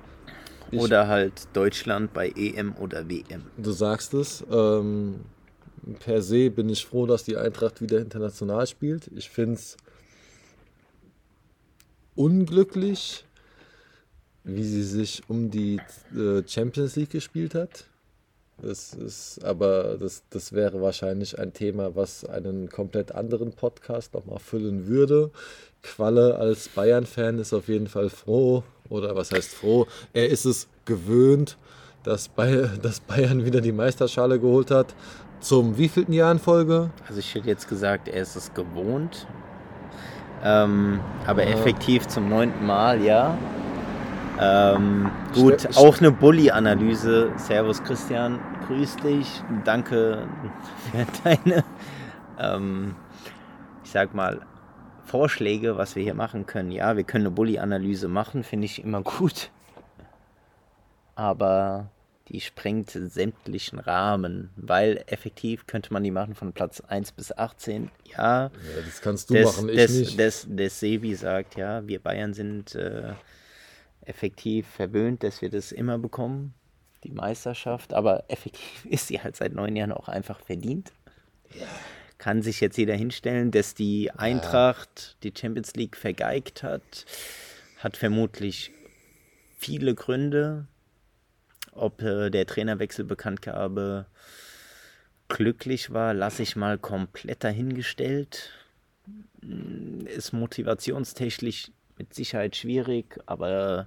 [0.70, 3.44] Ich, oder halt Deutschland bei EM oder WM.
[3.56, 4.44] Du sagst es.
[4.50, 5.20] Ähm,
[6.00, 9.08] per se bin ich froh, dass die Eintracht wieder international spielt.
[9.14, 9.76] Ich finde es
[12.14, 13.24] unglücklich,
[14.44, 15.80] wie sie sich um die
[16.14, 17.86] äh, Champions League gespielt hat.
[18.62, 24.38] Das ist aber, das, das wäre wahrscheinlich ein Thema, was einen komplett anderen Podcast nochmal
[24.38, 25.30] füllen würde.
[25.82, 29.86] Qualle als Bayern-Fan ist auf jeden Fall froh, oder was heißt froh?
[30.12, 31.58] Er ist es gewöhnt,
[32.04, 34.94] dass, Bayern, wieder die Meisterschale geholt hat.
[35.40, 36.90] Zum wievielten Jahr in Folge?
[37.06, 39.26] Also ich hätte jetzt gesagt, er ist es gewohnt.
[40.44, 41.50] Ähm, aber ja.
[41.50, 43.36] effektiv zum neunten Mal, ja.
[44.38, 47.32] Ähm, gut, ich, auch eine Bully-Analyse.
[47.36, 49.42] Servus Christian, grüß dich.
[49.64, 50.26] Danke
[50.90, 51.64] für deine,
[52.38, 52.94] ähm,
[53.84, 54.40] ich sag mal,
[55.04, 56.70] Vorschläge, was wir hier machen können.
[56.70, 59.50] Ja, wir können eine Bully-Analyse machen, finde ich immer gut.
[61.14, 61.86] Aber
[62.28, 67.90] die sprengt sämtlichen Rahmen, weil effektiv könnte man die machen von Platz 1 bis 18.
[68.12, 68.50] Ja, ja
[68.84, 70.18] das kannst du des, machen, ich des, nicht.
[70.18, 73.12] Des, des Sebi sagt, ja, wir Bayern sind äh,
[74.06, 76.54] effektiv verwöhnt, dass wir das immer bekommen,
[77.04, 77.92] die Meisterschaft.
[77.92, 80.92] Aber effektiv ist sie halt seit neun Jahren auch einfach verdient.
[81.58, 81.66] Ja.
[82.16, 85.30] Kann sich jetzt jeder hinstellen, dass die Eintracht ja.
[85.30, 87.04] die Champions League vergeigt hat,
[87.78, 88.70] hat vermutlich
[89.58, 90.66] viele Gründe.
[91.74, 94.06] Ob äh, der Trainerwechsel Bekanntgabe
[95.28, 98.50] glücklich war, lasse ich mal komplett dahingestellt.
[100.06, 103.86] Ist motivationstechnisch mit Sicherheit schwierig, aber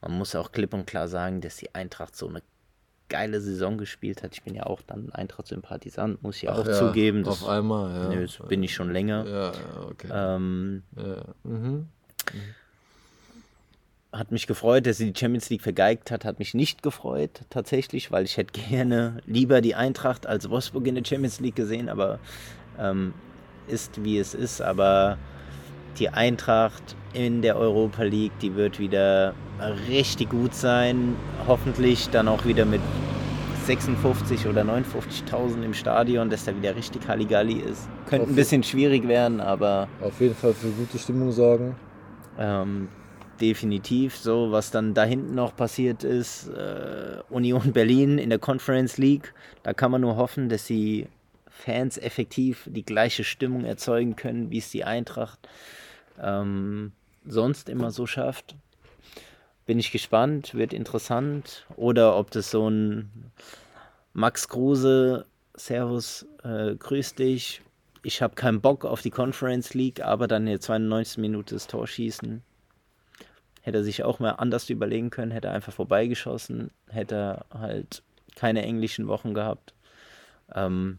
[0.00, 2.42] man muss auch klipp und klar sagen, dass die Eintracht so eine
[3.08, 4.34] geile Saison gespielt hat.
[4.34, 7.24] Ich bin ja auch dann Eintracht-Sympathisant, muss ich Ach auch ja, zugeben.
[7.24, 8.08] Das, auf einmal, ja.
[8.08, 9.26] Nö, das bin ich schon länger.
[9.26, 9.52] Ja,
[9.88, 10.08] okay.
[10.12, 11.24] Ähm, ja.
[11.44, 11.88] Mhm.
[14.10, 18.10] Hat mich gefreut, dass sie die Champions League vergeigt hat, hat mich nicht gefreut, tatsächlich,
[18.10, 22.18] weil ich hätte gerne lieber die Eintracht als Wolfsburg in der Champions League gesehen, aber
[22.78, 23.12] ähm,
[23.66, 25.18] ist, wie es ist, aber
[25.98, 29.34] die Eintracht in der Europa League, die wird wieder
[29.88, 31.16] richtig gut sein.
[31.46, 32.80] Hoffentlich dann auch wieder mit
[33.66, 37.88] 56 oder 59.000 im Stadion, dass da wieder richtig Halligalli ist.
[38.06, 39.88] Könnte auf ein bisschen schwierig werden, aber.
[40.00, 41.74] Auf jeden Fall für gute Stimmung sorgen.
[42.38, 42.88] Ähm,
[43.40, 44.16] definitiv.
[44.16, 49.34] So, was dann da hinten noch passiert ist, äh, Union Berlin in der Conference League,
[49.62, 51.06] da kann man nur hoffen, dass die
[51.48, 55.48] Fans effektiv die gleiche Stimmung erzeugen können, wie es die Eintracht
[56.20, 56.92] ähm,
[57.26, 58.54] sonst immer so schafft.
[59.66, 61.66] Bin ich gespannt, wird interessant.
[61.76, 63.32] Oder ob das so ein
[64.12, 67.60] Max Kruse, Servus, äh, grüß dich.
[68.02, 71.18] Ich habe keinen Bock auf die Conference League, aber dann in der 92.
[71.18, 72.42] Minute das Tor schießen.
[73.68, 78.02] Hätte er sich auch mal anders überlegen können, hätte er einfach vorbeigeschossen, hätte er halt
[78.34, 79.74] keine englischen Wochen gehabt.
[80.54, 80.96] Ähm,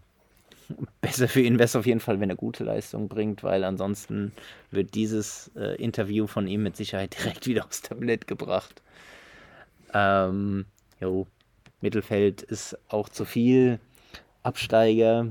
[1.01, 4.34] besser für ihn wäre es auf jeden Fall, wenn er gute Leistung bringt, weil ansonsten
[4.69, 8.84] wird dieses äh, Interview von ihm mit Sicherheit direkt wieder aufs Tablett gebracht.
[9.95, 10.65] Ähm,
[11.01, 11.25] jo,
[11.82, 13.79] Mittelfeld ist auch zu viel.
[14.43, 15.25] Absteiger,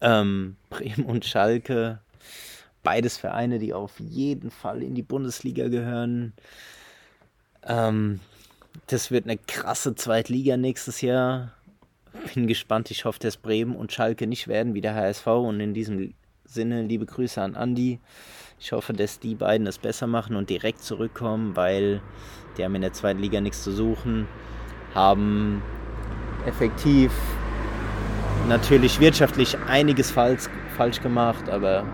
[0.00, 2.00] ähm, Bremen und Schalke,
[2.82, 6.32] beides Vereine, die auf jeden Fall in die Bundesliga gehören.
[7.64, 8.20] Ähm,
[8.86, 11.52] das wird eine krasse Zweitliga nächstes Jahr
[12.34, 12.90] bin gespannt.
[12.90, 15.26] Ich hoffe, dass Bremen und Schalke nicht werden wie der HSV.
[15.26, 16.14] Und in diesem
[16.44, 18.00] Sinne liebe Grüße an Andi.
[18.60, 22.00] Ich hoffe, dass die beiden es besser machen und direkt zurückkommen, weil
[22.56, 24.26] die haben in der zweiten Liga nichts zu suchen,
[24.94, 25.62] haben
[26.44, 27.12] effektiv
[28.48, 31.84] natürlich wirtschaftlich einiges falsch, falsch gemacht, aber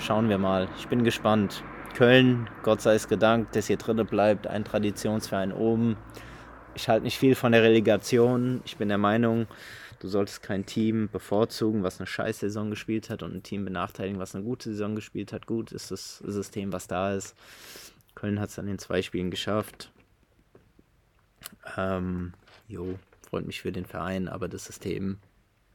[0.00, 0.68] schauen wir mal.
[0.78, 1.62] Ich bin gespannt.
[1.94, 5.96] Köln, Gott sei es gedankt, dass ihr dritte bleibt, ein Traditionsverein oben
[6.74, 8.62] ich halte nicht viel von der Relegation.
[8.64, 9.46] Ich bin der Meinung,
[10.00, 14.20] du solltest kein Team bevorzugen, was eine scheiß Saison gespielt hat und ein Team benachteiligen,
[14.20, 15.46] was eine gute Saison gespielt hat.
[15.46, 17.36] Gut ist das System, was da ist.
[18.14, 19.90] Köln hat es dann in zwei Spielen geschafft.
[21.76, 22.32] Ähm,
[22.68, 25.18] jo, freut mich für den Verein, aber das System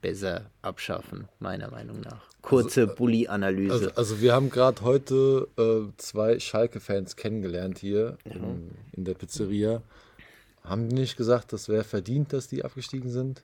[0.06, 2.30] besser abschaffen, meiner Meinung nach.
[2.44, 3.74] Kurze also, äh, Bully-Analyse.
[3.74, 8.36] Also, also, wir haben gerade heute äh, zwei Schalke-Fans kennengelernt hier ja.
[8.36, 9.82] in, in, der Pizzeria.
[10.63, 13.44] Haben die nicht gesagt, das wäre verdient, dass die abgestiegen sind?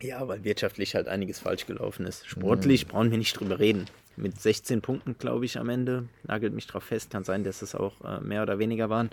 [0.00, 2.26] Ja, weil wirtschaftlich halt einiges falsch gelaufen ist.
[2.26, 2.90] Sportlich mhm.
[2.90, 3.84] brauchen wir nicht drüber reden.
[4.16, 6.08] Mit 16 Punkten, glaube ich, am Ende.
[6.22, 7.10] Nagelt mich drauf fest.
[7.10, 9.10] Kann sein, dass es auch äh, mehr oder weniger waren.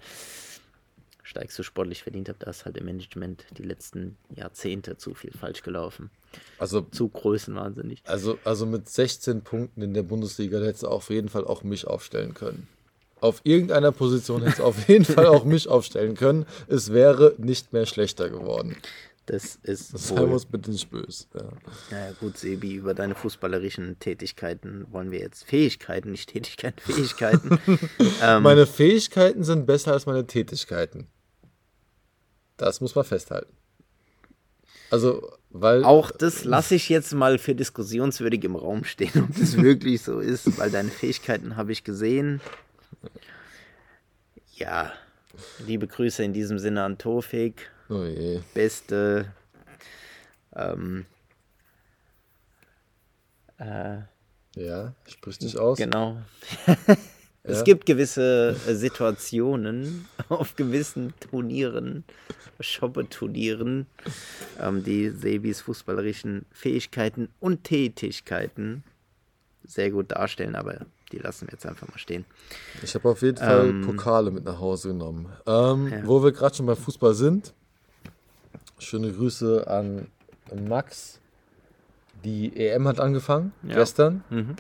[1.28, 5.32] Steigst du sportlich verdient habt, da ist halt im Management die letzten Jahrzehnte zu viel
[5.32, 6.10] falsch gelaufen.
[6.58, 8.02] Also zu größenwahnsinnig.
[8.06, 11.86] Also, also mit 16 Punkten in der Bundesliga hättest du auf jeden Fall auch mich
[11.86, 12.70] aufstellen können
[13.20, 16.46] auf irgendeiner Position hätte es auf jeden Fall auch mich aufstellen können.
[16.68, 18.78] Es wäre nicht mehr schlechter geworden.
[19.26, 19.94] Das ist.
[19.94, 21.26] Das sei uns bitte nicht böse.
[21.34, 21.50] Ja.
[21.92, 27.60] Naja, gut, Sebi, über deine fußballerischen Tätigkeiten wollen wir jetzt Fähigkeiten, nicht Tätigkeiten, Fähigkeiten.
[28.22, 31.08] ähm, meine Fähigkeiten sind besser als meine Tätigkeiten.
[32.58, 33.54] Das muss man festhalten.
[34.90, 35.84] Also, weil.
[35.84, 40.20] Auch das lasse ich jetzt mal für diskussionswürdig im Raum stehen, ob das wirklich so
[40.20, 42.42] ist, weil deine Fähigkeiten habe ich gesehen.
[44.56, 44.92] Ja,
[45.66, 47.70] liebe Grüße in diesem Sinne an Tofik.
[47.90, 48.42] Oh je.
[48.54, 49.32] Beste.
[50.56, 51.06] Ähm,
[53.60, 54.00] äh,
[54.56, 55.78] ja, sprich dich aus.
[55.78, 56.18] Genau.
[57.48, 62.04] es gibt gewisse Situationen auf gewissen Turnieren,
[62.60, 63.88] Shoppe-Turnieren,
[64.60, 68.84] ähm, die Sebis fußballerischen Fähigkeiten und Tätigkeiten
[69.68, 72.26] sehr gut darstellen, aber die lassen wir jetzt einfach mal stehen.
[72.84, 75.28] Ich habe auf jeden Fall ähm, Pokale mit nach Hause genommen.
[75.46, 76.06] Ähm, ja.
[76.06, 77.54] Wo wir gerade schon beim Fußball sind,
[78.80, 80.08] schöne Grüße an
[80.68, 81.20] Max.
[82.24, 83.76] Die EM hat angefangen, ja.
[83.76, 84.24] gestern.
[84.30, 84.56] Mhm.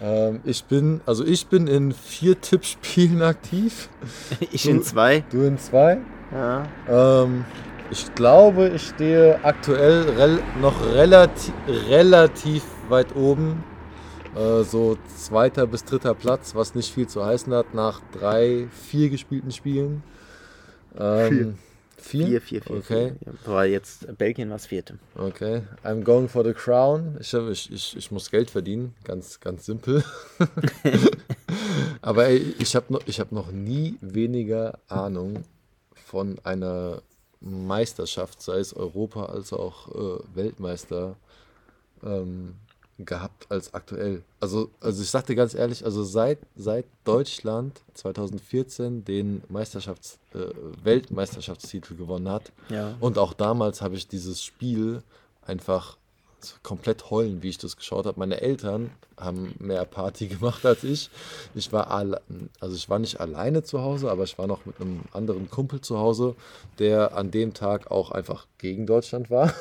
[0.00, 3.88] Ähm, ich bin, also ich bin in vier Tippspielen aktiv.
[4.52, 5.24] Ich du, in zwei.
[5.30, 5.98] Du in zwei.
[6.32, 6.66] Ja.
[6.88, 7.44] Ähm,
[7.90, 11.54] ich glaube, ich stehe aktuell rel noch relativ,
[11.88, 13.62] relativ weit oben
[14.36, 19.08] äh, so zweiter bis dritter Platz, was nicht viel zu heißen hat nach drei, vier
[19.08, 20.02] gespielten Spielen.
[20.98, 21.56] Ähm,
[22.06, 22.26] vier.
[22.26, 22.76] Vier, vier, vier.
[22.76, 23.12] Okay.
[23.18, 23.34] Vier.
[23.44, 24.98] Aber jetzt Belgien war das vierte.
[25.16, 25.62] Okay.
[25.84, 27.16] I'm going for the crown.
[27.20, 28.94] Ich, ich, ich, ich muss Geld verdienen.
[29.04, 30.04] Ganz, ganz simpel.
[32.02, 35.44] Aber ey, ich habe noch, hab noch nie weniger Ahnung
[35.94, 37.02] von einer
[37.40, 41.16] Meisterschaft, sei es Europa als auch äh, Weltmeister.
[42.04, 42.54] Ähm,
[42.98, 44.22] gehabt als aktuell.
[44.40, 51.94] Also, also ich sagte ganz ehrlich, also seit, seit Deutschland 2014 den Meisterschafts-, äh, Weltmeisterschaftstitel
[51.96, 52.94] gewonnen hat ja.
[53.00, 55.02] und auch damals habe ich dieses Spiel
[55.46, 55.96] einfach
[56.62, 58.18] komplett heulen, wie ich das geschaut habe.
[58.18, 61.10] Meine Eltern haben mehr Party gemacht als ich.
[61.54, 62.22] Ich war alle,
[62.60, 65.80] also ich war nicht alleine zu Hause, aber ich war noch mit einem anderen Kumpel
[65.80, 66.34] zu Hause,
[66.78, 69.52] der an dem Tag auch einfach gegen Deutschland war.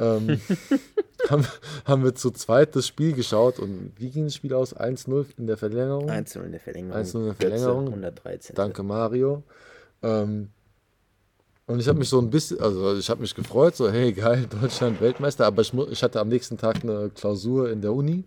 [0.00, 0.40] Ähm,
[1.28, 1.46] haben,
[1.84, 4.74] haben wir zu zweit das Spiel geschaut und wie ging das Spiel aus?
[4.74, 6.10] 1-0 in der Verlängerung?
[6.10, 7.00] 1-0 in der Verlängerung.
[7.00, 7.86] 1-0 in der Verlängerung.
[7.86, 8.56] 113.
[8.56, 9.42] Danke Mario.
[10.02, 10.48] Ähm,
[11.66, 14.46] und ich habe mich so ein bisschen, also ich habe mich gefreut, so hey geil,
[14.60, 18.24] Deutschland Weltmeister, aber ich, ich hatte am nächsten Tag eine Klausur in der Uni,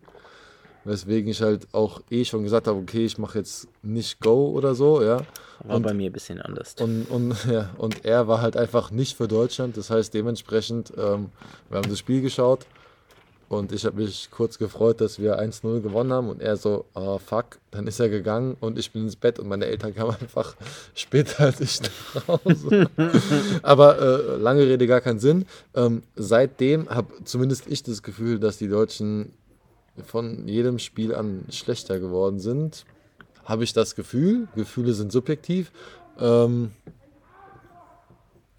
[0.85, 4.75] weswegen ich halt auch eh schon gesagt habe, okay, ich mache jetzt nicht Go oder
[4.75, 5.21] so, ja.
[5.63, 6.75] War und, bei mir ein bisschen anders.
[6.79, 11.29] Und, und, ja, und er war halt einfach nicht für Deutschland, das heißt dementsprechend, ähm,
[11.69, 12.65] wir haben das Spiel geschaut
[13.53, 16.29] und ich habe mich kurz gefreut, dass wir 1-0 gewonnen haben.
[16.29, 19.47] Und er so, oh fuck, dann ist er gegangen und ich bin ins Bett und
[19.47, 20.55] meine Eltern kamen einfach
[20.95, 22.89] später als ich nach Hause.
[23.61, 25.45] Aber äh, lange Rede, gar keinen Sinn.
[25.75, 29.33] Ähm, seitdem habe zumindest ich das Gefühl, dass die Deutschen
[30.05, 32.85] von jedem Spiel an schlechter geworden sind.
[33.45, 34.47] Habe ich das Gefühl.
[34.55, 35.71] Gefühle sind subjektiv.
[36.19, 36.71] Ähm,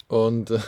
[0.09, 0.51] und.
[0.51, 0.59] Äh,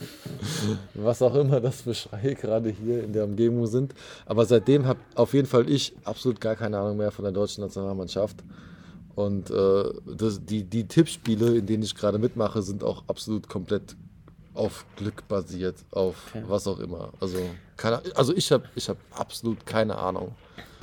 [0.94, 3.94] was auch immer das für Schreie gerade hier in der Umgebung sind.
[4.26, 7.62] Aber seitdem habe auf jeden Fall ich absolut gar keine Ahnung mehr von der deutschen
[7.62, 8.36] Nationalmannschaft.
[9.14, 9.84] Und äh,
[10.16, 13.96] das, die, die Tippspiele, in denen ich gerade mitmache, sind auch absolut komplett
[14.60, 16.44] auf Glück basiert, auf okay.
[16.46, 17.12] was auch immer.
[17.18, 17.38] Also,
[17.78, 20.34] keine, also ich habe ich hab absolut keine Ahnung,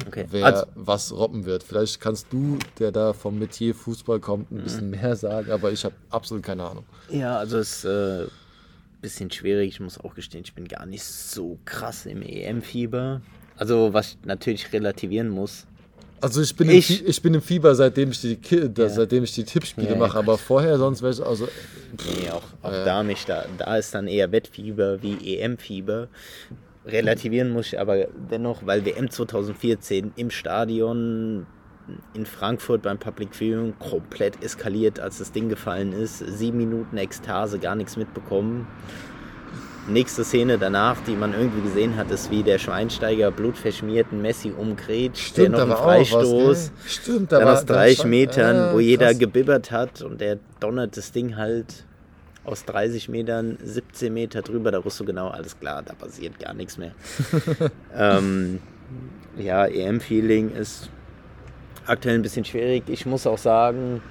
[0.07, 0.25] okay.
[0.31, 1.61] wer also, was robben wird.
[1.61, 4.99] Vielleicht kannst du, der da vom Metier Fußball kommt, ein bisschen mhm.
[4.99, 6.85] mehr sagen, aber ich habe absolut keine Ahnung.
[7.09, 8.25] Ja, also es äh,
[8.99, 9.69] bisschen schwierig.
[9.69, 13.21] Ich muss auch gestehen, ich bin gar nicht so krass im EM-Fieber.
[13.57, 15.67] Also, was ich natürlich relativieren muss.
[16.19, 18.89] Also ich bin, ich, im, ich bin im Fieber, seitdem ich die, ja.
[18.89, 21.45] seitdem ich die Tippspiele ja, mache, aber vorher sonst wäre ich also.
[21.45, 22.85] Pff, nee, auch, auch ja.
[22.85, 23.29] da nicht.
[23.29, 26.07] Da, da ist dann eher Wettfieber wie EM-Fieber.
[26.85, 31.45] Relativieren muss ich aber dennoch, weil WM 2014 im Stadion
[32.13, 36.19] in Frankfurt beim Public Viewing komplett eskaliert, als das Ding gefallen ist.
[36.19, 38.67] Sieben Minuten Ekstase, gar nichts mitbekommen.
[39.87, 45.37] Nächste Szene danach, die man irgendwie gesehen hat, ist wie der Schweinsteiger blutverschmierten Messi umgrätscht,
[45.37, 46.71] der noch einen Freistoß.
[46.83, 49.19] Was, Stimmt, da dann aus 30 Metern, ja, wo jeder krass.
[49.19, 51.85] gebibbert hat und der donnert das Ding halt
[52.43, 54.71] aus 30 Metern 17 Meter drüber.
[54.71, 56.91] Da wusste du genau, alles klar, da passiert gar nichts mehr.
[57.95, 58.59] ähm,
[59.37, 60.89] ja, EM-Feeling ist
[61.85, 62.83] aktuell ein bisschen schwierig.
[62.87, 64.01] Ich muss auch sagen,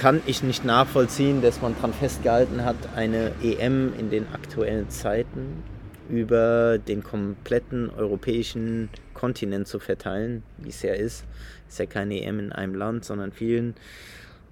[0.00, 5.62] kann ich nicht nachvollziehen, dass man daran festgehalten hat, eine EM in den aktuellen Zeiten
[6.08, 11.26] über den kompletten europäischen Kontinent zu verteilen, wie es ja ist.
[11.68, 13.74] Es ist ja keine EM in einem Land, sondern vielen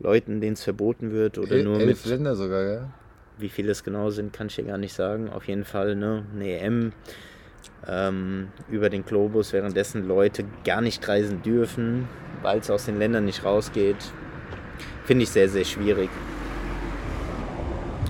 [0.00, 2.04] Leuten, denen es verboten wird oder El nur elf mit.
[2.04, 2.90] Länder sogar, ja.
[3.38, 5.30] Wie viele es genau sind, kann ich ja gar nicht sagen.
[5.30, 6.92] Auf jeden Fall ne, eine EM
[7.86, 12.06] ähm, über den Globus, währenddessen Leute gar nicht reisen dürfen,
[12.42, 14.12] weil es aus den Ländern nicht rausgeht.
[15.08, 16.10] Finde ich sehr, sehr schwierig.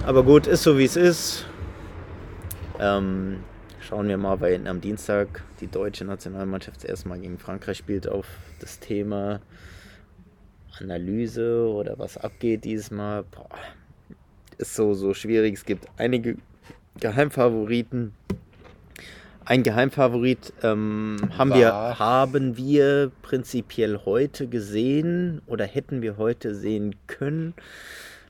[0.05, 1.47] Aber gut, ist so wie es ist.
[2.81, 3.45] Ähm,
[3.81, 8.27] schauen wir mal, weil am Dienstag die deutsche Nationalmannschaft erstmal gegen Frankreich spielt auf
[8.59, 9.41] das Thema
[10.81, 13.23] Analyse oder was abgeht dieses Mal.
[13.31, 13.49] Boah,
[14.57, 15.55] ist so, so schwierig.
[15.55, 16.37] Es gibt einige
[16.99, 18.13] Geheimfavoriten.
[19.49, 26.97] Ein Geheimfavorit ähm, haben, wir, haben wir prinzipiell heute gesehen oder hätten wir heute sehen
[27.07, 27.55] können.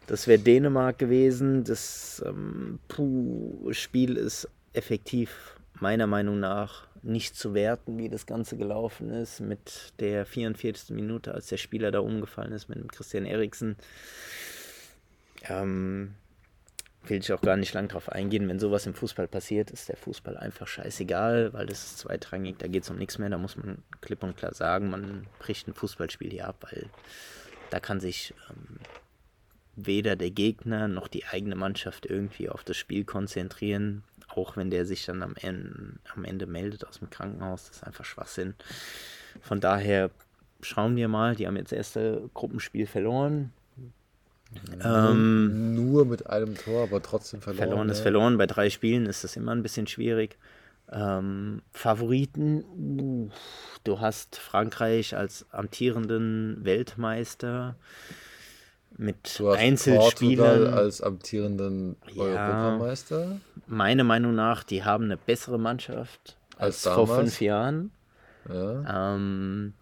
[0.06, 1.64] Das wäre Dänemark gewesen.
[1.64, 8.56] Das ähm, puh, Spiel ist effektiv meiner Meinung nach nicht zu werten, wie das Ganze
[8.56, 10.94] gelaufen ist mit der 44.
[10.94, 13.74] Minute, als der Spieler da umgefallen ist mit dem Christian Eriksen.
[15.48, 16.14] Ähm,
[17.10, 18.48] will ich auch gar nicht lang drauf eingehen.
[18.48, 22.68] Wenn sowas im Fußball passiert, ist der Fußball einfach scheißegal, weil das ist zweitrangig, da
[22.68, 23.28] geht es um nichts mehr.
[23.30, 26.86] Da muss man klipp und klar sagen, man bricht ein Fußballspiel hier ab, weil
[27.70, 28.78] da kann sich ähm,
[29.76, 34.86] weder der Gegner noch die eigene Mannschaft irgendwie auf das Spiel konzentrieren, auch wenn der
[34.86, 37.68] sich dann am Ende, am Ende meldet aus dem Krankenhaus.
[37.68, 38.54] Das ist einfach Schwachsinn.
[39.40, 40.10] Von daher
[40.60, 43.52] schauen wir mal, die haben jetzt erste Gruppenspiel verloren
[44.82, 47.68] ähm, nur mit einem Tor, aber trotzdem verloren.
[47.68, 48.38] Verloren ist verloren.
[48.38, 50.36] Bei drei Spielen ist das immer ein bisschen schwierig.
[50.90, 53.30] Ähm, Favoriten,
[53.84, 57.76] du hast Frankreich als amtierenden Weltmeister
[58.96, 60.58] mit du hast Einzelspielern.
[60.58, 63.40] Portugal als amtierenden ja, Europameister.
[63.66, 67.90] Meiner Meinung nach, die haben eine bessere Mannschaft als, als vor fünf Jahren.
[68.48, 69.14] Ja.
[69.14, 69.74] Ähm,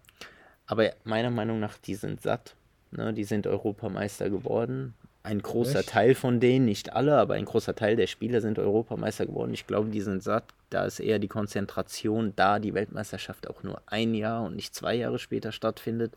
[0.65, 2.56] aber meiner Meinung nach, die sind satt.
[2.91, 4.93] Ne, die sind Europameister geworden.
[5.23, 5.89] ein großer Echt?
[5.89, 9.53] Teil von denen, nicht alle, aber ein großer Teil der Spieler sind Europameister geworden.
[9.53, 10.45] Ich glaube, die sind satt.
[10.69, 14.95] Da ist eher die Konzentration da, die Weltmeisterschaft auch nur ein Jahr und nicht zwei
[14.95, 16.13] Jahre später stattfindet,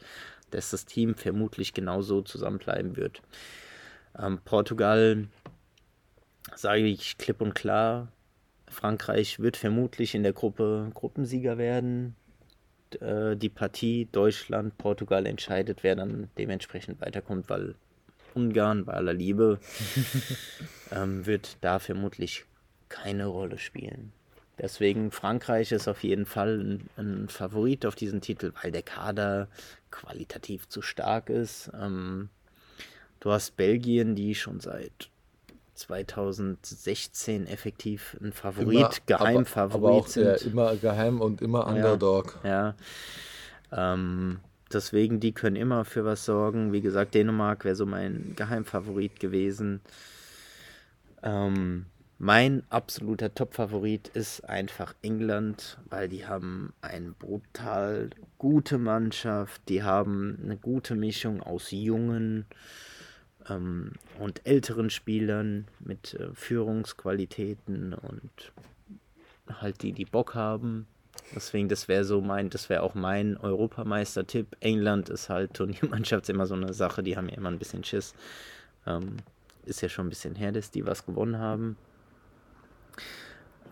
[0.53, 3.21] dass das Team vermutlich genauso zusammenbleiben wird.
[4.17, 5.27] Ähm, Portugal,
[6.55, 8.09] sage ich klipp und klar,
[8.69, 12.15] Frankreich wird vermutlich in der Gruppe Gruppensieger werden.
[12.97, 17.75] Äh, die Partie Deutschland-Portugal entscheidet, wer dann dementsprechend weiterkommt, weil
[18.35, 19.59] Ungarn bei aller Liebe
[20.93, 22.45] ähm, wird da vermutlich
[22.89, 24.13] keine Rolle spielen.
[24.59, 29.49] Deswegen Frankreich ist auf jeden Fall ein, ein, Favorit auf diesen Titel, weil der Kader
[29.91, 31.71] qualitativ zu stark ist.
[31.81, 32.29] Ähm,
[33.21, 35.09] du hast Belgien, die schon seit
[35.81, 40.25] 2016 effektiv ein Favorit, immer, Geheimfavorit aber, aber auch sind.
[40.25, 42.39] Ja, immer geheim und immer Underdog.
[42.45, 42.75] Ja.
[43.71, 43.95] ja.
[43.95, 44.41] Ähm,
[44.73, 46.73] deswegen, die können immer für was sorgen.
[46.73, 49.81] Wie gesagt, Dänemark wäre so mein Geheimfavorit gewesen.
[51.23, 51.87] Ähm,
[52.19, 60.39] mein absoluter Top-Favorit ist einfach England, weil die haben eine brutal gute Mannschaft, die haben
[60.43, 62.45] eine gute Mischung aus jungen
[63.49, 68.53] ähm, und älteren Spielern mit äh, Führungsqualitäten und
[69.61, 70.87] halt die, die Bock haben.
[71.35, 74.57] Deswegen, das wäre so mein, das wäre auch mein Europameister-Tipp.
[74.61, 78.15] England ist halt Turniermannschaft immer so eine Sache, die haben ja immer ein bisschen Schiss.
[78.87, 79.17] Ähm,
[79.65, 81.77] ist ja schon ein bisschen her, dass die was gewonnen haben.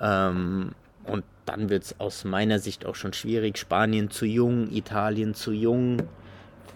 [0.01, 0.73] Ähm,
[1.05, 3.59] und dann wird es aus meiner Sicht auch schon schwierig.
[3.59, 6.03] Spanien zu jung, Italien zu jung,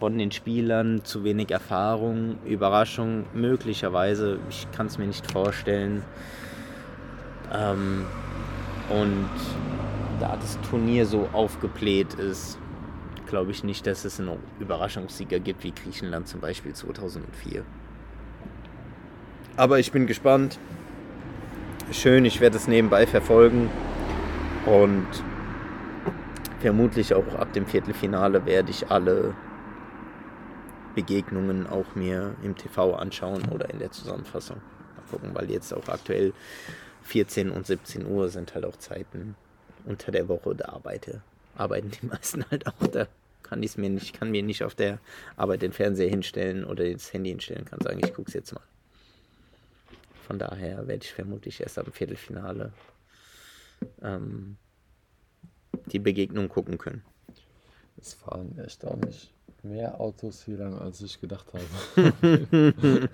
[0.02, 4.40] von den Spielern zu wenig Erfahrung, Überraschung möglicherweise.
[4.50, 6.02] Ich kann es mir nicht vorstellen.
[7.54, 8.04] Ähm,
[8.90, 9.30] und
[10.18, 12.58] da das Turnier so aufgebläht ist,
[13.28, 17.62] glaube ich nicht, dass es einen Überraschungssieger gibt wie Griechenland zum Beispiel 2004.
[19.56, 20.58] Aber ich bin gespannt.
[21.92, 23.70] Schön, ich werde es nebenbei verfolgen.
[24.66, 25.06] Und
[26.58, 29.36] vermutlich auch ab dem Viertelfinale werde ich alle
[30.94, 34.58] Begegnungen auch mir im TV anschauen oder in der Zusammenfassung.
[34.96, 36.32] Mal gucken, weil jetzt auch aktuell
[37.02, 39.34] 14 und 17 Uhr sind halt auch Zeiten,
[39.84, 41.22] unter der Woche, da arbeite,
[41.56, 42.86] arbeiten die meisten halt auch.
[42.86, 43.08] Da
[43.42, 44.98] kann ich mir nicht, kann mir nicht auf der
[45.36, 48.62] Arbeit den Fernseher hinstellen oder das Handy hinstellen, kann sagen, ich gucke es jetzt mal.
[50.26, 52.72] Von daher werde ich vermutlich erst am Viertelfinale
[54.00, 54.56] ähm,
[55.86, 57.02] die Begegnung gucken können.
[58.00, 59.32] Echt auch nicht
[59.62, 63.08] mehr Autos hier lang, als ich gedacht habe.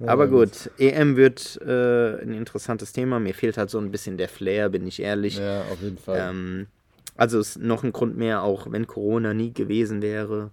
[0.06, 3.18] Aber gut, EM wird äh, ein interessantes Thema.
[3.18, 5.38] Mir fehlt halt so ein bisschen der Flair, bin ich ehrlich.
[5.38, 6.28] Ja, auf jeden Fall.
[6.30, 6.66] Ähm,
[7.16, 10.50] also ist noch ein Grund mehr, auch wenn Corona nie gewesen wäre.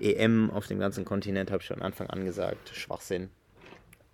[0.00, 3.30] EM auf dem ganzen Kontinent, habe ich schon Anfang an gesagt, Schwachsinn.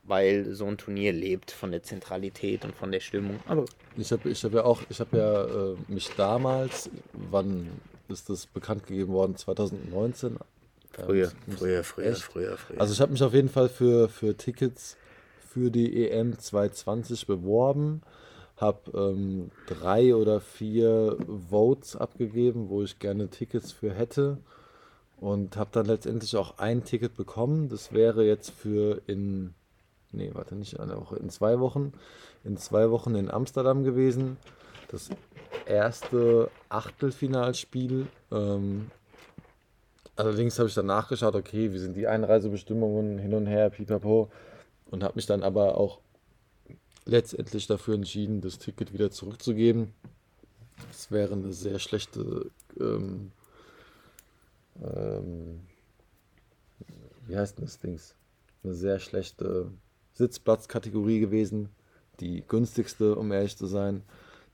[0.02, 3.40] Weil so ein Turnier lebt von der Zentralität und von der Stimmung.
[3.46, 3.64] Aber
[3.96, 7.68] ich habe ich hab ja auch, ich habe ja äh, mich damals, wann
[8.08, 9.36] ist das bekannt gegeben worden?
[9.36, 10.38] 2019,
[10.94, 12.80] Früher, früher, früher, früher, früher.
[12.80, 14.96] Also ich habe mich auf jeden Fall für, für Tickets
[15.54, 18.02] für die EM 2020 beworben,
[18.56, 21.16] habe ähm, drei oder vier
[21.48, 24.38] Votes abgegeben, wo ich gerne Tickets für hätte
[25.16, 27.68] und habe dann letztendlich auch ein Ticket bekommen.
[27.68, 29.54] Das wäre jetzt für in,
[30.12, 31.92] nee, warte nicht eine Woche, in zwei Wochen,
[32.42, 34.36] in zwei Wochen in Amsterdam gewesen.
[34.88, 35.10] Das
[35.66, 38.90] erste Achtelfinalspiel ähm,
[40.16, 44.30] Allerdings habe ich dann nachgeschaut, okay, wie sind die Einreisebestimmungen hin und her, pipapo.
[44.90, 46.00] Und habe mich dann aber auch
[47.04, 49.92] letztendlich dafür entschieden, das Ticket wieder zurückzugeben.
[50.90, 53.32] Es wäre eine sehr schlechte, ähm,
[54.80, 55.60] ähm,
[57.26, 58.14] wie heißt denn das Dings?
[58.62, 59.70] Eine sehr schlechte
[60.12, 61.70] Sitzplatzkategorie gewesen.
[62.20, 64.02] Die günstigste, um ehrlich zu sein.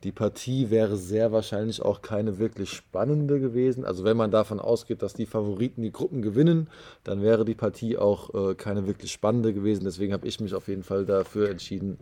[0.02, 3.84] Die Partie wäre sehr wahrscheinlich auch keine wirklich spannende gewesen.
[3.84, 6.68] Also wenn man davon ausgeht, dass die Favoriten die Gruppen gewinnen,
[7.04, 9.84] dann wäre die Partie auch äh, keine wirklich spannende gewesen.
[9.84, 11.98] Deswegen habe ich mich auf jeden Fall dafür entschieden,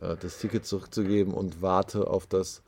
[0.00, 2.62] äh, das Ticket zurückzugeben und warte auf das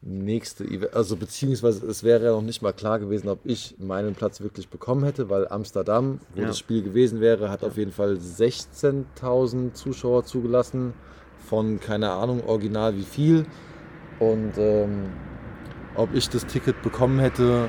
[0.00, 0.94] nächste Event.
[0.94, 4.68] Also beziehungsweise es wäre ja noch nicht mal klar gewesen, ob ich meinen Platz wirklich
[4.68, 6.46] bekommen hätte, weil Amsterdam, wo ja.
[6.46, 7.68] das Spiel gewesen wäre, hat ja.
[7.68, 10.94] auf jeden Fall 16.000 Zuschauer zugelassen
[11.46, 13.46] von keine Ahnung original wie viel.
[14.18, 15.06] Und ähm,
[15.94, 17.68] ob ich das Ticket bekommen hätte,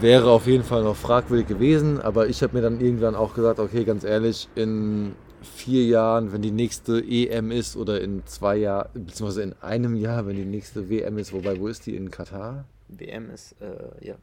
[0.00, 2.00] wäre auf jeden Fall noch fragwürdig gewesen.
[2.00, 6.42] Aber ich habe mir dann irgendwann auch gesagt, okay, ganz ehrlich, in vier Jahren, wenn
[6.42, 10.88] die nächste EM ist oder in zwei Jahren, beziehungsweise in einem Jahr, wenn die nächste
[10.88, 11.96] WM ist, wobei, wo ist die?
[11.96, 12.64] In Katar?
[12.88, 14.14] WM ist, äh, ja.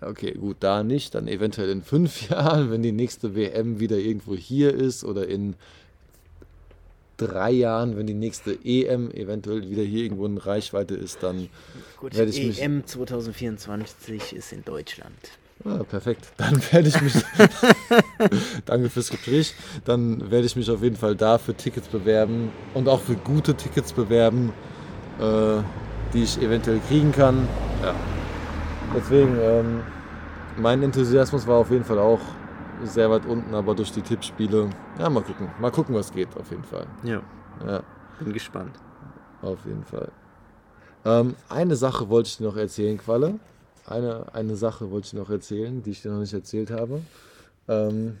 [0.00, 1.14] Okay, gut, da nicht.
[1.14, 5.54] Dann eventuell in fünf Jahren, wenn die nächste WM wieder irgendwo hier ist oder in
[7.16, 11.48] drei Jahren, wenn die nächste EM eventuell wieder hier irgendwo in Reichweite ist, dann
[11.98, 12.62] Gut, werde ich mich.
[12.62, 15.16] EM 2024 ist in Deutschland.
[15.64, 16.28] Ah, perfekt.
[16.36, 17.14] Dann werde ich mich.
[18.66, 19.54] danke fürs Gespräch.
[19.84, 23.54] Dann werde ich mich auf jeden Fall da für Tickets bewerben und auch für gute
[23.54, 24.52] Tickets bewerben,
[25.18, 25.62] äh,
[26.12, 27.48] die ich eventuell kriegen kann.
[27.82, 27.94] Ja.
[28.94, 29.80] Deswegen, ähm,
[30.56, 32.20] mein Enthusiasmus war auf jeden Fall auch
[32.84, 35.48] sehr weit unten, aber durch die Tippspiele, ja, mal gucken.
[35.60, 36.86] Mal gucken, was geht, auf jeden Fall.
[37.04, 37.22] Ja.
[37.66, 37.82] ja.
[38.18, 38.76] Bin gespannt.
[39.42, 40.10] Auf jeden Fall.
[41.04, 43.38] Ähm, eine Sache wollte ich dir noch erzählen, Qualle.
[43.86, 47.00] Eine, eine Sache wollte ich dir noch erzählen, die ich dir noch nicht erzählt habe.
[47.68, 48.18] Ähm,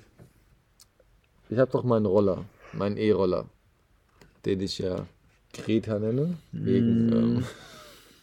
[1.48, 3.46] ich habe doch meinen Roller, meinen E-Roller,
[4.44, 5.06] den ich ja
[5.52, 7.12] Greta nenne, wegen, mm.
[7.12, 7.44] ähm,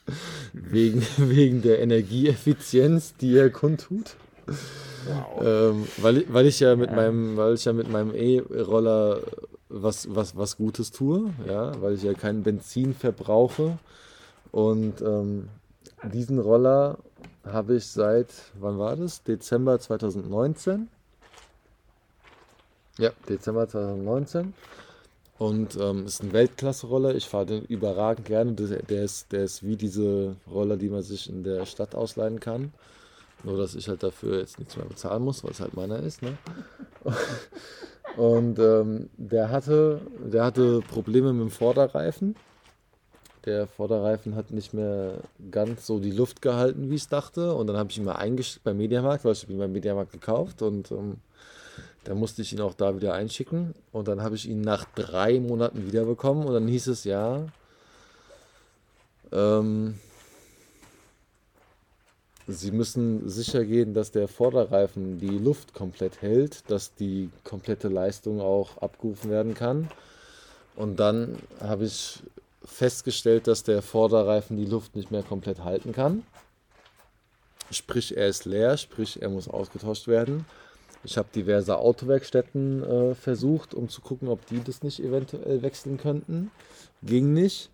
[0.53, 4.15] wegen, wegen der Energieeffizienz, die er kundtut.
[5.06, 5.43] Wow.
[5.45, 6.95] Ähm, weil, weil ich ja mit ja.
[6.95, 9.20] meinem, weil ich ja mit meinem E-Roller
[9.70, 13.78] was, was, was Gutes tue, ja, weil ich ja kein Benzin verbrauche.
[14.51, 15.49] Und ähm,
[16.04, 16.97] diesen Roller
[17.43, 18.28] habe ich seit,
[18.60, 19.24] wann war das?
[19.24, 20.88] Dezember 2019.
[22.99, 24.54] Ja, Dezember 2019.
[25.39, 27.16] Und ähm, ist ein Weltklasse-Roller.
[27.16, 28.54] Ich fahre den überragend gerne.
[28.54, 32.72] Der ist, der ist wie diese Roller, die man sich in der Stadt ausleihen kann.
[33.43, 36.21] Nur, dass ich halt dafür jetzt nichts mehr bezahlen muss, weil es halt meiner ist.
[36.21, 36.37] Ne?
[38.15, 42.35] Und ähm, der, hatte, der hatte Probleme mit dem Vorderreifen.
[43.45, 45.15] Der Vorderreifen hat nicht mehr
[45.51, 47.53] ganz so die Luft gehalten, wie ich es dachte.
[47.53, 50.61] Und dann habe ich ihn mal eingeschickt beim Mediamarkt, weil ich ihn beim Mediamarkt gekauft.
[50.61, 51.17] Und ähm,
[52.05, 53.73] da musste ich ihn auch da wieder einschicken.
[53.91, 56.45] Und dann habe ich ihn nach drei Monaten wiederbekommen.
[56.45, 57.47] Und dann hieß es ja,
[59.33, 59.95] ähm,
[62.47, 68.41] Sie müssen sicher gehen, dass der Vorderreifen die Luft komplett hält, dass die komplette Leistung
[68.41, 69.89] auch abgerufen werden kann.
[70.75, 72.19] Und dann habe ich
[72.65, 76.23] festgestellt, dass der Vorderreifen die Luft nicht mehr komplett halten kann.
[77.71, 80.45] Sprich, er ist leer, sprich, er muss ausgetauscht werden.
[81.05, 85.97] Ich habe diverse Autowerkstätten äh, versucht, um zu gucken, ob die das nicht eventuell wechseln
[85.97, 86.51] könnten.
[87.03, 87.69] Ging nicht.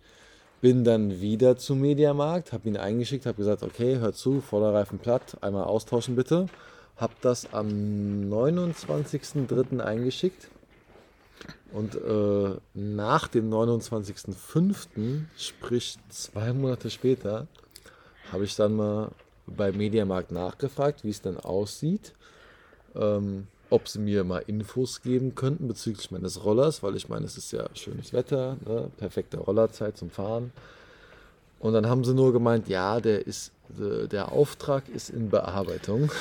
[0.60, 5.38] Bin dann wieder zum Mediamarkt, habe ihn eingeschickt, habe gesagt, okay, hör zu, Vorderreifen platt,
[5.40, 6.46] einmal austauschen bitte.
[6.96, 9.80] Habe das am 29.03.
[9.80, 10.48] eingeschickt.
[11.72, 17.46] Und äh, nach dem 29.05., sprich zwei Monate später,
[18.32, 19.12] habe ich dann mal
[19.46, 22.12] bei Mediamarkt nachgefragt, wie es denn aussieht.
[22.94, 27.36] Ähm, ob sie mir mal Infos geben könnten bezüglich meines Rollers, weil ich meine, es
[27.36, 28.90] ist ja schönes Wetter, ne?
[28.96, 30.52] perfekte Rollerzeit zum Fahren.
[31.60, 36.10] Und dann haben sie nur gemeint, ja, der ist, der Auftrag ist in Bearbeitung.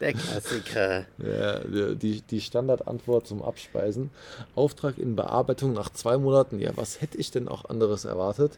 [0.00, 1.04] Der Klassiker.
[1.18, 4.08] Ja, die, die Standardantwort zum Abspeisen.
[4.54, 6.58] Auftrag in Bearbeitung nach zwei Monaten.
[6.58, 8.52] Ja, was hätte ich denn auch anderes erwartet?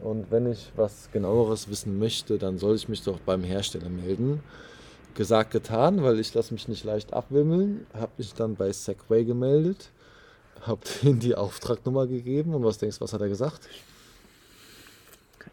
[0.00, 4.42] Und wenn ich was genaueres wissen möchte, dann soll ich mich doch beim Hersteller melden
[5.14, 7.86] gesagt, getan, weil ich lasse mich nicht leicht abwimmeln.
[7.94, 9.90] Habe mich dann bei Segway gemeldet,
[10.62, 13.68] habe denen die Auftragnummer gegeben und was denkst du, was hat er gesagt?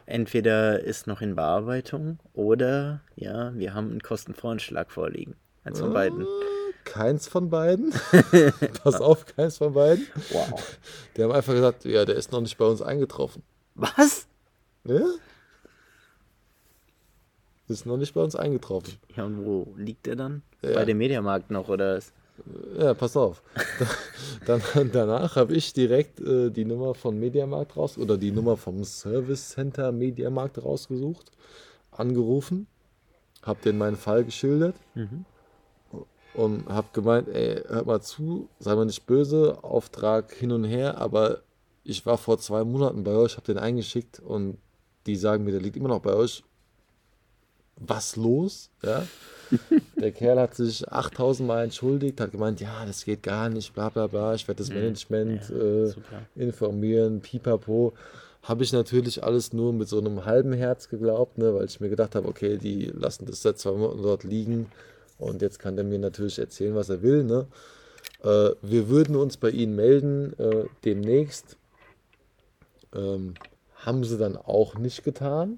[0.05, 5.35] Entweder ist noch in Bearbeitung oder ja, wir haben einen Kostenvoranschlag vorliegen.
[5.65, 6.23] Eins von beiden.
[6.23, 7.93] Ah, keins von beiden.
[8.83, 10.07] Pass auf, keins von beiden.
[10.31, 10.77] Wow.
[11.15, 13.43] Die haben einfach gesagt, ja, der ist noch nicht bei uns eingetroffen.
[13.75, 14.27] Was?
[14.85, 15.05] Ja?
[17.67, 18.93] Ist noch nicht bei uns eingetroffen.
[19.15, 20.41] Ja, und wo liegt der dann?
[20.61, 20.73] Ja.
[20.73, 21.99] Bei dem Mediamarkt noch, oder?
[22.79, 23.41] Ja, pass auf.
[24.45, 24.61] dann,
[24.93, 29.49] danach habe ich direkt äh, die Nummer von Mediamarkt raus oder die Nummer vom Service
[29.49, 31.31] Center Mediamarkt rausgesucht,
[31.91, 32.67] angerufen,
[33.41, 35.25] habe denen meinen Fall geschildert mhm.
[36.35, 40.99] und habe gemeint, ey, hört mal zu, sei mal nicht böse, Auftrag hin und her,
[40.99, 41.41] aber
[41.83, 44.57] ich war vor zwei Monaten bei euch, habe den eingeschickt und
[45.05, 46.43] die sagen mir, der liegt immer noch bei euch
[47.77, 48.69] was los?
[48.83, 49.05] Ja?
[49.99, 53.89] Der Kerl hat sich 8000 Mal entschuldigt, hat gemeint, ja, das geht gar nicht, bla
[53.89, 54.75] bla bla, ich werde das mhm.
[54.75, 55.93] Management ja, äh,
[56.35, 57.93] informieren, pipapo.
[58.43, 61.89] Habe ich natürlich alles nur mit so einem halben Herz geglaubt, ne, weil ich mir
[61.89, 64.67] gedacht habe, okay, die lassen das seit zwei Monaten dort liegen
[65.17, 67.23] und jetzt kann der mir natürlich erzählen, was er will.
[67.23, 67.47] Ne?
[68.23, 71.57] Äh, wir würden uns bei Ihnen melden äh, demnächst.
[72.95, 73.33] Ähm,
[73.75, 75.57] haben sie dann auch nicht getan.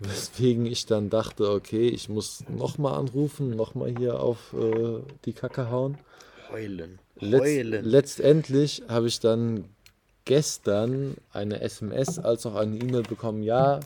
[0.00, 5.70] Weswegen ich dann dachte, okay, ich muss nochmal anrufen, nochmal hier auf äh, die Kacke
[5.70, 5.98] hauen.
[6.50, 6.98] Heulen.
[7.20, 7.70] Heulen.
[7.70, 9.64] Letzt, letztendlich habe ich dann
[10.26, 13.80] gestern eine SMS als auch eine E-Mail bekommen, ja,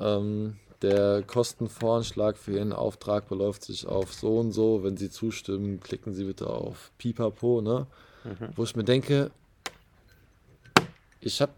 [0.00, 4.84] ähm, der Kostenvoranschlag für Ihren Auftrag beläuft sich auf so und so.
[4.84, 7.86] Wenn Sie zustimmen, klicken Sie bitte auf Pipapo, ne?
[8.24, 8.50] Mhm.
[8.54, 9.32] Wo ich mir denke,
[11.20, 11.52] ich habe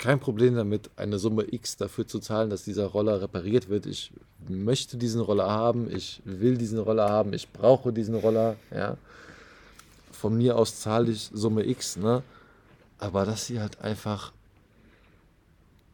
[0.00, 3.84] kein Problem damit, eine Summe X dafür zu zahlen, dass dieser Roller repariert wird.
[3.84, 4.12] Ich
[4.48, 8.96] möchte diesen Roller haben, ich will diesen Roller haben, ich brauche diesen Roller, ja.
[10.10, 12.22] Von mir aus zahle ich Summe X, ne?
[12.98, 14.32] Aber dass sie halt einfach,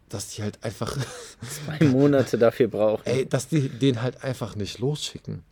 [0.09, 0.97] dass die halt einfach
[1.79, 3.03] zwei Monate dafür brauchen.
[3.07, 5.43] Ey, dass die den halt einfach nicht losschicken.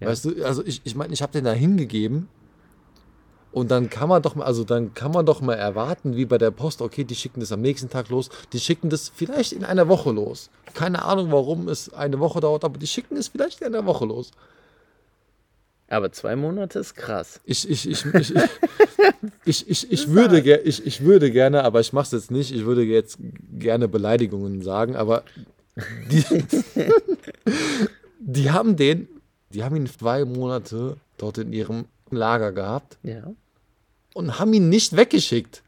[0.00, 0.08] Ja.
[0.08, 2.28] Weißt du, also ich, ich meine, ich habe den da hingegeben
[3.52, 6.38] und dann kann man doch mal, also dann kann man doch mal erwarten, wie bei
[6.38, 9.64] der Post, okay, die schicken das am nächsten Tag los, die schicken das vielleicht in
[9.64, 10.48] einer Woche los.
[10.72, 14.06] Keine Ahnung, warum es eine Woche dauert, aber die schicken es vielleicht in einer Woche
[14.06, 14.30] los.
[15.88, 17.40] Aber zwei Monate ist krass.
[17.44, 18.34] Ich, ich, ich, ich,
[19.44, 22.64] ich, ich, ich, würde, ich, ich würde gerne, aber ich mache es jetzt nicht, ich
[22.64, 23.18] würde jetzt
[23.52, 25.24] gerne Beleidigungen sagen, aber
[26.10, 26.24] die,
[28.18, 29.08] die haben den,
[29.50, 32.96] die haben ihn zwei Monate dort in ihrem Lager gehabt.
[33.02, 33.34] Ja
[34.14, 35.62] und haben ihn nicht weggeschickt.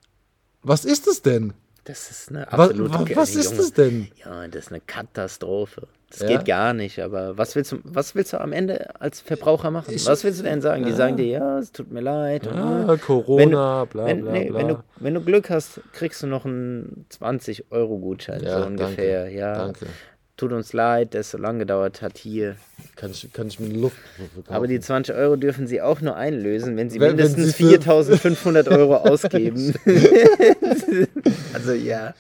[0.62, 1.52] Was ist es denn?
[1.84, 4.08] Das ist eine absolute Was, was, was ist das denn?
[4.24, 5.86] Ja, das ist eine Katastrophe.
[6.08, 6.28] Das ja?
[6.28, 9.92] geht gar nicht, aber was willst, du, was willst du am Ende als Verbraucher machen?
[9.92, 10.84] Ich, was willst du denn sagen?
[10.84, 10.88] Ja.
[10.88, 12.46] Die sagen dir, ja, es tut mir leid.
[12.46, 14.58] Ja, und, Corona, du, bla, wenn, bla, nee, bla.
[14.58, 19.24] Wenn du, wenn du Glück hast, kriegst du noch einen 20-Euro-Gutschein, so ungefähr.
[19.24, 19.86] Danke, ja, danke
[20.36, 22.56] tut uns leid, dass es so lange gedauert hat hier.
[22.96, 24.54] Kann ich, kann ich mir eine Luft verkaufen.
[24.54, 28.96] Aber die 20 Euro dürfen Sie auch nur einlösen, wenn Sie wenn, mindestens 4500 Euro
[29.10, 29.74] ausgeben.
[31.52, 32.14] also ja,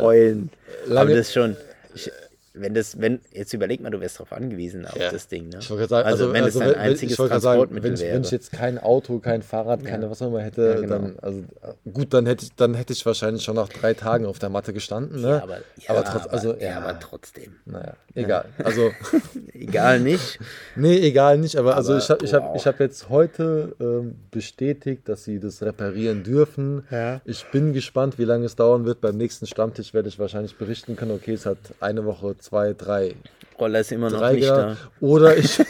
[0.00, 0.50] heulen.
[0.90, 1.56] Aber das schon.
[1.94, 2.10] Ich,
[2.54, 5.10] wenn das, wenn, jetzt überleg mal, du wärst darauf angewiesen, auf ja.
[5.10, 5.48] das Ding.
[5.48, 5.58] Ne?
[5.60, 8.14] Ich sagen, also, also, wenn also, es ein einziges Transportmittel sagen, wenn, wäre.
[8.16, 10.10] Wenn ich jetzt kein Auto, kein Fahrrad, keine ja.
[10.10, 10.98] was auch immer hätte, ja, genau.
[10.98, 11.44] dann, also
[11.90, 14.74] gut, dann hätte, ich, dann hätte ich wahrscheinlich schon nach drei Tagen auf der Matte
[14.74, 15.22] gestanden.
[15.22, 15.28] Ne?
[15.28, 17.56] Ja, aber, aber, trotz, also, ja, aber trotzdem.
[17.64, 18.44] Naja, egal.
[18.62, 18.90] Also,
[19.54, 20.38] egal nicht.
[20.76, 23.74] nee, egal nicht, aber, also aber also ich habe ich hab, ich hab jetzt heute
[23.80, 26.84] ähm, bestätigt, dass sie das reparieren dürfen.
[26.90, 27.22] Ja.
[27.24, 29.00] Ich bin gespannt, wie lange es dauern wird.
[29.00, 33.14] Beim nächsten Stammtisch werde ich wahrscheinlich berichten können, okay, es hat eine Woche zwei, drei.
[33.58, 34.76] Roller ist immer noch nicht da.
[35.00, 35.60] Oder ich,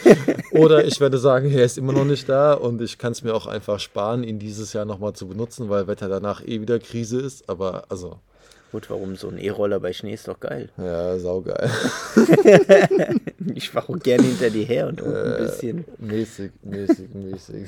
[0.51, 3.33] oder ich werde sagen, er ist immer noch nicht da und ich kann es mir
[3.33, 7.19] auch einfach sparen, ihn dieses Jahr nochmal zu benutzen, weil Wetter danach eh wieder Krise
[7.21, 7.49] ist.
[7.49, 8.19] Aber also.
[8.71, 10.69] Gut, warum so ein E-Roller bei Schnee ist doch geil.
[10.77, 11.69] Ja, saugeil.
[13.53, 15.85] ich fahre auch gerne hinter dir her und äh, ein bisschen.
[15.99, 17.67] Mäßig, mäßig, mäßig.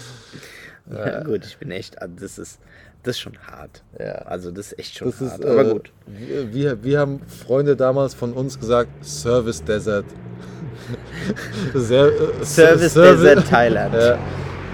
[0.92, 2.58] ja, gut, ich bin echt, das ist,
[3.06, 3.82] das ist schon hart.
[3.98, 4.12] Ja.
[4.26, 5.40] Also das ist echt schon das hart.
[5.40, 5.92] Ist, aber äh, gut.
[6.06, 10.04] Wir, wir, haben Freunde damals von uns gesagt, Service Desert.
[11.74, 13.94] Sehr, äh, Service, Service Desert Thailand.
[13.94, 14.18] Ja.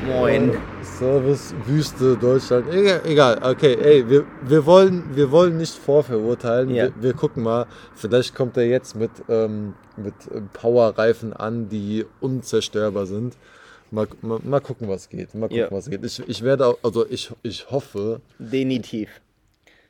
[0.06, 0.52] Moin.
[0.82, 2.72] Service Wüste Deutschland.
[2.72, 3.38] Egal, egal.
[3.42, 6.70] okay, ey, wir, wir, wollen, wir wollen nicht vorverurteilen.
[6.70, 6.84] Ja.
[6.84, 7.66] Wir, wir gucken mal.
[7.94, 10.14] Vielleicht kommt er jetzt mit, ähm, mit
[10.52, 13.36] Powerreifen an, die unzerstörbar sind.
[13.92, 15.34] Mal, mal, mal, gucken, was geht.
[15.34, 15.70] Mal gucken, ja.
[15.70, 16.02] was geht.
[16.02, 18.22] Ich, ich werde auch, also ich, ich hoffe.
[18.38, 19.20] Denitiv.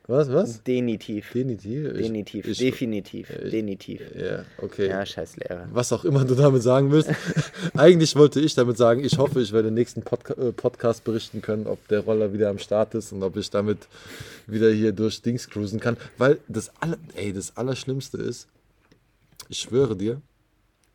[0.08, 0.60] Was, was?
[0.64, 1.30] Denitiv.
[1.32, 1.92] Denitiv?
[1.92, 2.48] Denitiv.
[2.48, 3.30] Ich, Definitiv.
[3.30, 4.00] Ich, Denitiv.
[4.16, 4.88] Ja, okay.
[4.88, 5.68] Ja, scheiß Lehrer.
[5.72, 7.10] Was auch immer du damit sagen willst.
[7.74, 11.40] Eigentlich wollte ich damit sagen, ich hoffe, ich werde den nächsten Podca äh, Podcast berichten
[11.40, 13.86] können, ob der Roller wieder am Start ist und ob ich damit
[14.48, 15.96] wieder hier durch Dings cruisen kann.
[16.18, 18.48] Weil das, aller, ey, das Allerschlimmste ist,
[19.48, 20.20] ich schwöre dir,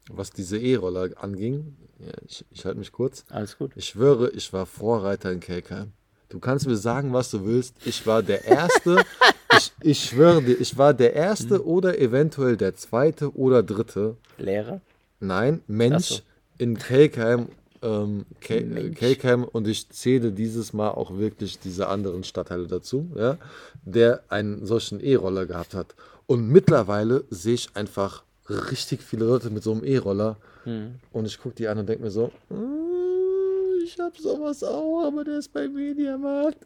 [0.10, 3.26] was diese E-Roller anging, ja, ich, ich halte mich kurz.
[3.30, 3.72] Alles gut.
[3.76, 5.94] Ich schwöre, ich war Vorreiter in Kelkheim.
[6.30, 7.76] Du kannst mir sagen, was du willst.
[7.86, 9.04] Ich war der Erste.
[9.58, 11.66] ich, ich schwöre dir, ich war der Erste mhm.
[11.66, 14.18] oder eventuell der Zweite oder Dritte.
[14.38, 14.82] Lehrer?
[15.20, 16.22] Nein, Mensch so.
[16.58, 17.50] in Kelkheim.
[17.82, 23.38] Ähm, Kelkheim und ich zähle dieses Mal auch wirklich diese anderen Stadtteile dazu, ja,
[23.86, 25.94] der einen solchen E-Roller gehabt hat.
[26.26, 30.38] Und mittlerweile sehe ich einfach richtig viele Leute mit so einem E-Roller.
[30.64, 30.96] Hm.
[31.12, 35.24] Und ich gucke die an und denke mir so, mm, ich habe sowas auch, aber
[35.24, 36.66] der ist bei Mediamarkt.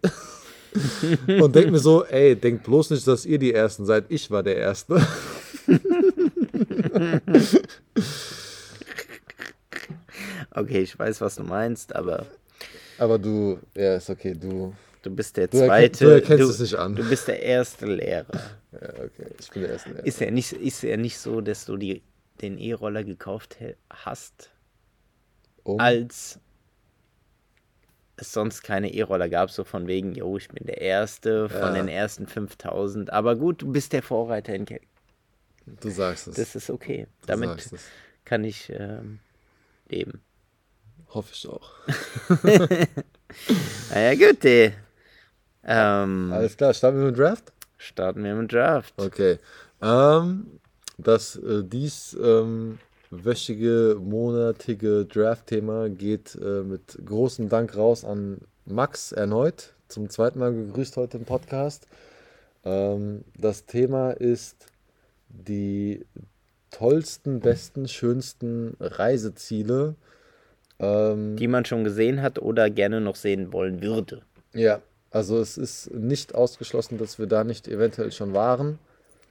[1.28, 4.06] und denke mir so, ey, denkt bloß nicht, dass ihr die Ersten seid.
[4.10, 5.06] Ich war der Erste.
[10.52, 12.26] okay, ich weiß, was du meinst, aber.
[12.98, 14.74] Aber du, ja, ist okay, du.
[15.02, 16.06] Du bist der zweite.
[16.06, 16.95] Du erkennst du, es nicht an.
[16.95, 18.28] Du bist der erste Lehrer.
[18.74, 20.06] Ja, okay, ich bin der erste Lehrer.
[20.06, 22.02] Ist ja nicht, ist ja nicht so, dass du die,
[22.41, 23.58] den E-Roller gekauft
[23.89, 24.49] hast,
[25.64, 25.78] um?
[25.78, 26.39] als
[28.16, 31.74] es sonst keine E-Roller gab, so von wegen, jo, ich bin der Erste von ja.
[31.74, 33.12] den ersten 5000.
[33.12, 34.84] Aber gut, du bist der Vorreiter in Kelk.
[35.66, 36.36] Du sagst es.
[36.36, 37.08] Das ist okay.
[37.22, 37.70] Du Damit
[38.24, 39.20] kann ich ähm,
[39.89, 40.22] leben.
[41.10, 41.74] Hoffe ich auch.
[43.93, 44.74] naja, gut, ey.
[45.64, 47.53] Ähm, Alles klar, starten wir mit dem Draft?
[47.78, 48.93] Starten wir mit dem Draft.
[48.97, 49.38] Okay.
[49.82, 50.59] Ähm,
[50.97, 59.12] das äh, dies ähm, wöchige, monatige Draft-Thema geht äh, mit großem Dank raus an Max
[59.12, 59.74] erneut.
[59.88, 61.88] Zum zweiten Mal gegrüßt heute im Podcast.
[62.64, 64.68] Ähm, das Thema ist
[65.30, 66.05] die
[66.70, 69.95] tollsten, besten, schönsten Reiseziele.
[70.80, 74.22] Ähm, die man schon gesehen hat oder gerne noch sehen wollen würde.
[74.53, 74.82] Ja,
[75.12, 78.80] also es ist nicht ausgeschlossen, dass wir da nicht eventuell schon waren.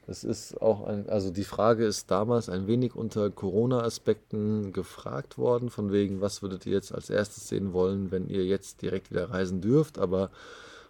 [0.06, 5.70] Es ist auch ein, also die Frage ist damals ein wenig unter Corona-Aspekten gefragt worden,
[5.70, 9.30] von wegen, was würdet ihr jetzt als erstes sehen wollen, wenn ihr jetzt direkt wieder
[9.30, 9.98] reisen dürft.
[9.98, 10.30] Aber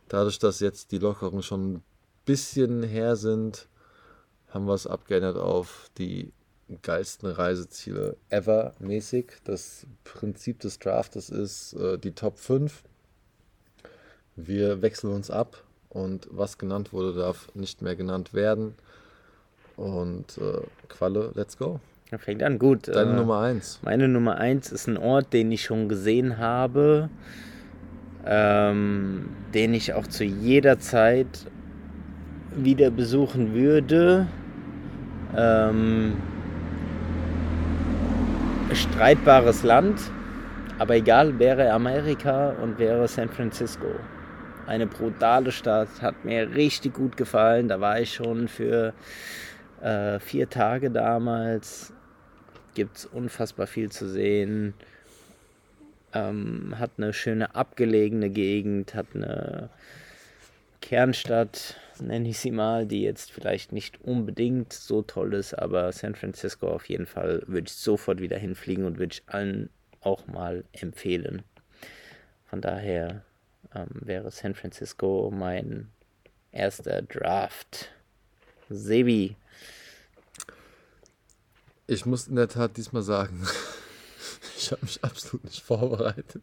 [0.09, 1.83] dadurch, dass jetzt die Lockerungen schon ein
[2.25, 3.69] bisschen her sind,
[4.49, 6.33] haben wir es abgeändert auf die
[6.83, 9.35] geilsten Reiseziele ever mäßig.
[9.45, 12.83] Das Prinzip des Draftes ist äh, die Top 5.
[14.47, 18.75] Wir wechseln uns ab und was genannt wurde, darf nicht mehr genannt werden.
[19.77, 21.81] Und äh, Qualle, let's go.
[22.19, 22.89] Fängt an, gut.
[22.89, 23.81] Deine äh, Nummer 1.
[23.83, 27.09] Meine Nummer 1 ist ein Ort, den ich schon gesehen habe,
[28.27, 31.47] ähm, den ich auch zu jeder Zeit
[32.57, 34.27] wieder besuchen würde.
[35.37, 36.17] Ähm,
[38.73, 40.01] streitbares Land,
[40.79, 43.87] aber egal, wäre Amerika und wäre San Francisco.
[44.71, 47.67] Eine brutale Stadt, hat mir richtig gut gefallen.
[47.67, 48.95] Da war ich schon für
[49.83, 51.93] äh, vier Tage damals.
[52.75, 54.75] Gibt es unfassbar viel zu sehen.
[56.15, 59.71] Ähm, hat eine schöne abgelegene Gegend, hat eine
[60.81, 66.15] Kernstadt, nenne ich sie mal, die jetzt vielleicht nicht unbedingt so toll ist, aber San
[66.15, 69.69] Francisco auf jeden Fall würde ich sofort wieder hinfliegen und würde ich allen
[70.01, 71.43] auch mal empfehlen.
[72.47, 73.25] Von daher
[73.75, 75.89] ähm, wäre San Francisco mein
[76.53, 77.91] erster Draft.
[78.69, 79.37] Sebi,
[81.91, 83.45] ich muss in der Tat diesmal sagen,
[84.57, 86.43] ich habe mich absolut nicht vorbereitet.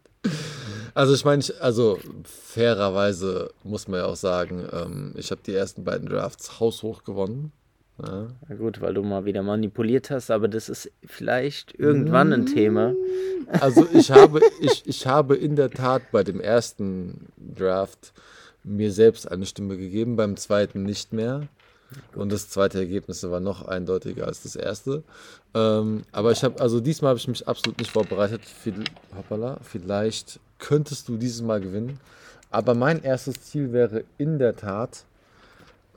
[0.93, 5.85] Also ich meine, also fairerweise muss man ja auch sagen, ähm, ich habe die ersten
[5.85, 7.53] beiden Drafts haushoch gewonnen.
[8.01, 8.27] Ja.
[8.47, 12.93] Na gut, weil du mal wieder manipuliert hast, aber das ist vielleicht irgendwann ein Thema.
[13.59, 18.13] Also ich habe, ich, ich habe in der Tat bei dem ersten Draft
[18.63, 21.47] mir selbst eine Stimme gegeben, beim zweiten nicht mehr.
[22.15, 25.03] Und das zweite Ergebnis war noch eindeutiger als das erste.
[25.53, 28.41] Ähm, aber ich habe, also diesmal habe ich mich absolut nicht vorbereitet.
[29.15, 31.99] Hoppala, vielleicht könntest du dieses Mal gewinnen.
[32.51, 35.05] Aber mein erstes Ziel wäre in der Tat,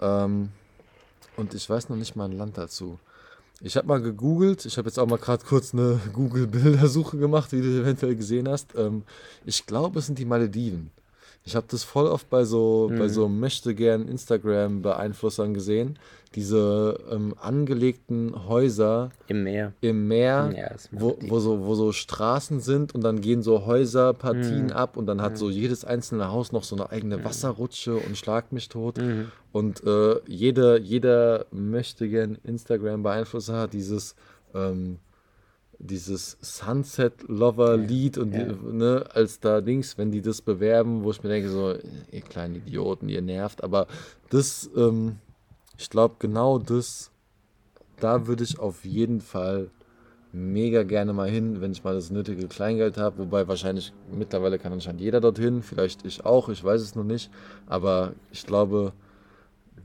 [0.01, 0.51] ähm,
[1.41, 2.99] und ich weiß noch nicht mal ein Land dazu.
[3.63, 7.61] Ich habe mal gegoogelt, ich habe jetzt auch mal gerade kurz eine Google-Bildersuche gemacht, wie
[7.61, 8.75] du eventuell gesehen hast.
[8.77, 9.03] Ähm,
[9.45, 10.91] ich glaube, es sind die Malediven.
[11.45, 12.99] Ich habe das voll oft bei so, mhm.
[12.99, 15.99] bei so möchte gern Instagram-Beeinflussern gesehen.
[16.35, 22.61] Diese ähm, angelegten Häuser im Meer, im Meer ja, wo, wo, so, wo so Straßen
[22.61, 24.73] sind und dann gehen so Häuserpartien mhm.
[24.73, 25.37] ab und dann hat mhm.
[25.37, 27.25] so jedes einzelne Haus noch so eine eigene mhm.
[27.25, 28.99] Wasserrutsche und schlag mich tot.
[28.99, 29.33] Mhm.
[29.51, 34.15] Und äh, jeder, jeder möchte gern Instagram-Beeinflusser hat dieses
[34.55, 34.99] ähm,
[35.81, 38.45] dieses Sunset Lover Lied und ja.
[38.45, 41.75] Die, ne, als da Dings, wenn die das bewerben, wo ich mir denke, so,
[42.13, 43.87] ihr kleinen Idioten, ihr nervt, aber
[44.29, 45.17] das, ähm,
[45.79, 47.11] ich glaube, genau das,
[47.99, 49.71] da würde ich auf jeden Fall
[50.33, 54.73] mega gerne mal hin, wenn ich mal das nötige Kleingeld habe, wobei wahrscheinlich mittlerweile kann
[54.73, 57.31] anscheinend jeder dorthin, vielleicht ich auch, ich weiß es noch nicht,
[57.67, 58.93] aber ich glaube,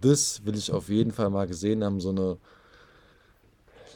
[0.01, 2.37] das will ich auf jeden Fall mal gesehen haben, so eine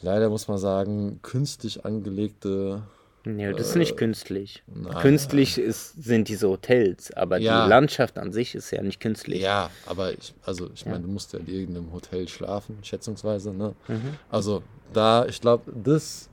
[0.01, 2.83] leider muss man sagen, künstlich angelegte.
[3.25, 4.63] Nee, das ist nicht äh, künstlich.
[4.67, 7.63] Nein, künstlich ist, sind diese Hotels, aber ja.
[7.63, 9.41] die Landschaft an sich ist ja nicht künstlich.
[9.41, 13.53] Ja, aber ich, also ich meine, du musst ja in irgendeinem Hotel schlafen, schätzungsweise.
[13.53, 13.75] Ne?
[13.87, 14.15] Mhm.
[14.31, 16.29] Also da, ich glaube, das,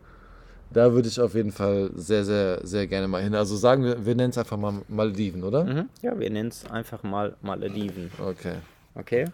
[0.73, 3.35] da würde ich auf jeden Fall sehr, sehr, sehr gerne mal hin.
[3.35, 5.64] Also sagen wir, wir nennen es einfach mal Malediven, oder?
[5.64, 5.89] Mhm.
[6.03, 8.11] Ja, wir nennen es einfach mal Malediven.
[8.21, 8.57] Okay.
[8.95, 9.27] Okay.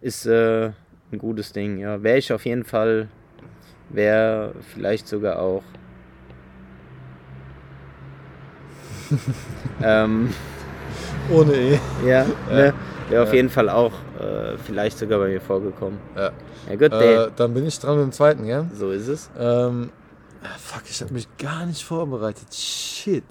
[0.00, 0.72] Ist, äh,
[1.12, 1.78] ein gutes Ding.
[1.78, 3.08] Ja, wäre ich auf jeden Fall,
[3.88, 5.62] wäre vielleicht sogar auch.
[9.82, 10.32] ähm,
[11.30, 11.78] Ohne E.
[12.06, 12.74] Ja, ne,
[13.08, 13.34] wäre auf ja.
[13.34, 15.98] jeden Fall auch äh, vielleicht sogar bei mir vorgekommen.
[16.16, 16.32] Ja.
[16.68, 18.66] Ja, gut, äh, dann bin ich dran mit dem zweiten, ja?
[18.72, 19.30] So ist es.
[19.38, 19.90] Ähm,
[20.58, 22.54] fuck, ich habe mich gar nicht vorbereitet.
[22.54, 23.24] Shit.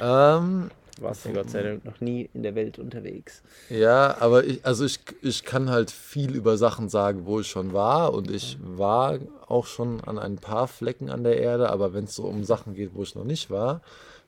[0.00, 0.70] ähm,
[1.00, 3.42] warst du Gott sei Dank noch nie in der Welt unterwegs.
[3.68, 7.72] Ja, aber ich, also ich, ich kann halt viel über Sachen sagen, wo ich schon
[7.72, 12.04] war und ich war auch schon an ein paar Flecken an der Erde, aber wenn
[12.04, 13.80] es so um Sachen geht, wo ich noch nicht war,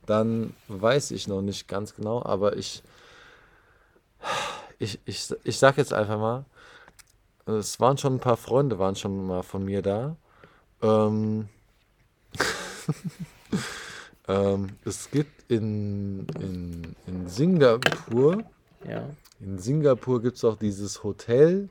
[0.06, 2.82] dann weiß ich noch nicht ganz genau, aber ich,
[4.78, 6.44] ich, ich, ich sag jetzt einfach mal,
[7.46, 10.16] es waren schon ein paar Freunde, waren schon mal von mir da.
[10.82, 11.48] Ähm,
[14.28, 18.42] ähm, es gibt in, in, in Singapur,
[18.88, 19.08] ja.
[19.40, 21.68] in Singapur gibt es auch dieses Hotel,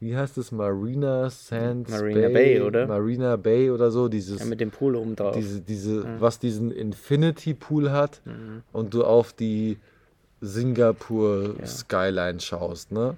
[0.00, 2.86] wie heißt es, Marina Sands Marina Bay, Bay, oder?
[2.88, 5.36] Marina Bay oder so, dieses ja, mit dem Pool oben drauf.
[5.36, 6.20] Diese, diese, mhm.
[6.20, 8.62] was diesen Infinity Pool hat mhm.
[8.72, 9.78] und du auf die
[10.40, 11.66] Singapur ja.
[11.66, 13.16] Skyline schaust, ne?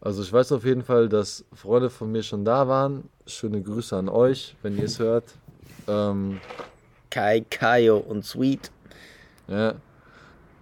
[0.00, 3.04] Also ich weiß auf jeden Fall, dass Freunde von mir schon da waren.
[3.26, 5.24] Schöne Grüße an euch, wenn ihr es hört.
[5.88, 6.40] Ähm,
[7.10, 8.70] Kai, Kaio und Sweet.
[9.46, 9.74] Ja.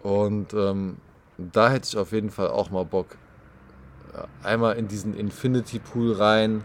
[0.03, 0.99] Und ähm,
[1.38, 3.16] da hätte ich auf jeden Fall auch mal Bock.
[4.42, 6.64] Einmal in diesen Infinity Pool rein.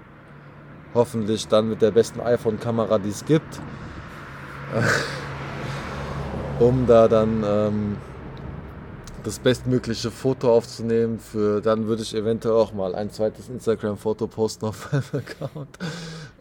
[0.93, 3.59] Hoffentlich dann mit der besten iPhone-Kamera, die es gibt.
[6.59, 7.97] um da dann ähm,
[9.23, 11.19] das bestmögliche Foto aufzunehmen.
[11.19, 15.77] Für dann würde ich eventuell auch mal ein zweites Instagram-Foto posten auf meinem Account.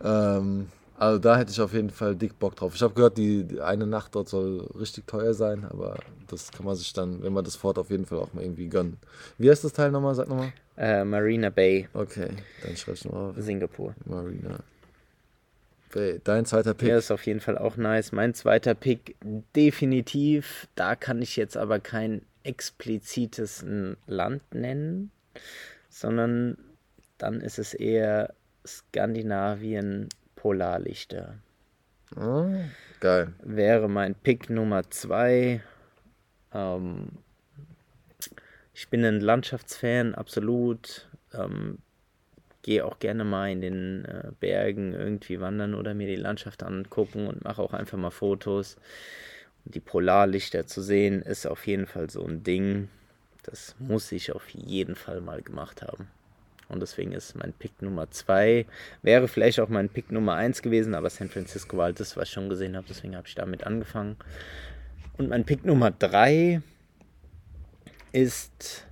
[0.03, 0.67] Ähm,
[1.01, 2.75] also da hätte ich auf jeden Fall dick Bock drauf.
[2.75, 5.99] Ich habe gehört, die, die, eine Nacht dort soll richtig teuer sein, aber
[6.29, 8.69] das kann man sich dann, wenn man das fort, auf jeden Fall auch mal irgendwie
[8.69, 8.99] gönnen.
[9.39, 10.15] Wie heißt das Teil nochmal?
[10.15, 10.53] Sag nochmal.
[10.77, 11.89] Äh, Marina Bay.
[11.95, 12.29] Okay,
[12.63, 13.37] dann schreib ich nochmal auf.
[13.39, 13.95] Singapur.
[14.05, 14.59] Marina
[15.91, 16.21] Bay.
[16.23, 16.91] Dein zweiter Pick.
[16.91, 18.13] Ja, ist auf jeden Fall auch nice.
[18.13, 19.17] Mein zweiter Pick
[19.57, 20.69] definitiv.
[20.75, 23.65] Da kann ich jetzt aber kein explizites
[24.07, 25.11] Land nennen,
[25.89, 26.59] sondern
[27.17, 28.35] dann ist es eher
[28.67, 30.11] Skandinavien
[30.41, 31.35] Polarlichter.
[32.17, 32.47] Oh,
[33.01, 33.33] geil.
[33.43, 35.63] Wäre mein Pick Nummer zwei.
[36.53, 37.09] Ähm,
[38.75, 41.09] ich bin ein Landschaftsfan, absolut.
[41.35, 41.79] Ähm,
[42.63, 47.27] Gehe auch gerne mal in den äh, Bergen irgendwie wandern oder mir die Landschaft angucken
[47.27, 48.77] und mache auch einfach mal Fotos
[49.65, 52.89] die Polarlichter zu sehen, ist auf jeden Fall so ein Ding.
[53.43, 56.09] Das muss ich auf jeden Fall mal gemacht haben.
[56.71, 58.67] Und deswegen ist mein Pick Nummer 2.
[59.03, 62.29] Wäre vielleicht auch mein Pick Nummer 1 gewesen, aber San Francisco war halt das, was
[62.29, 62.87] ich schon gesehen habe.
[62.89, 64.17] Deswegen habe ich damit angefangen.
[65.19, 66.63] Und mein Pick Nummer 3
[68.13, 68.87] ist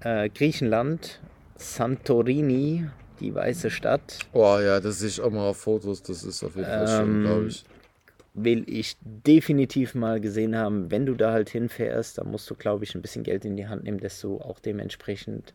[0.00, 1.20] äh, Griechenland,
[1.56, 2.88] Santorini,
[3.20, 4.18] die weiße Stadt.
[4.32, 6.02] Oh ja, das sehe ich auch mal auf Fotos.
[6.02, 7.64] Das ist auf jeden Fall ähm, schön, glaube ich
[8.34, 10.90] will ich definitiv mal gesehen haben.
[10.90, 13.66] Wenn du da halt hinfährst, dann musst du, glaube ich, ein bisschen Geld in die
[13.66, 15.52] Hand nehmen, dass du auch dementsprechend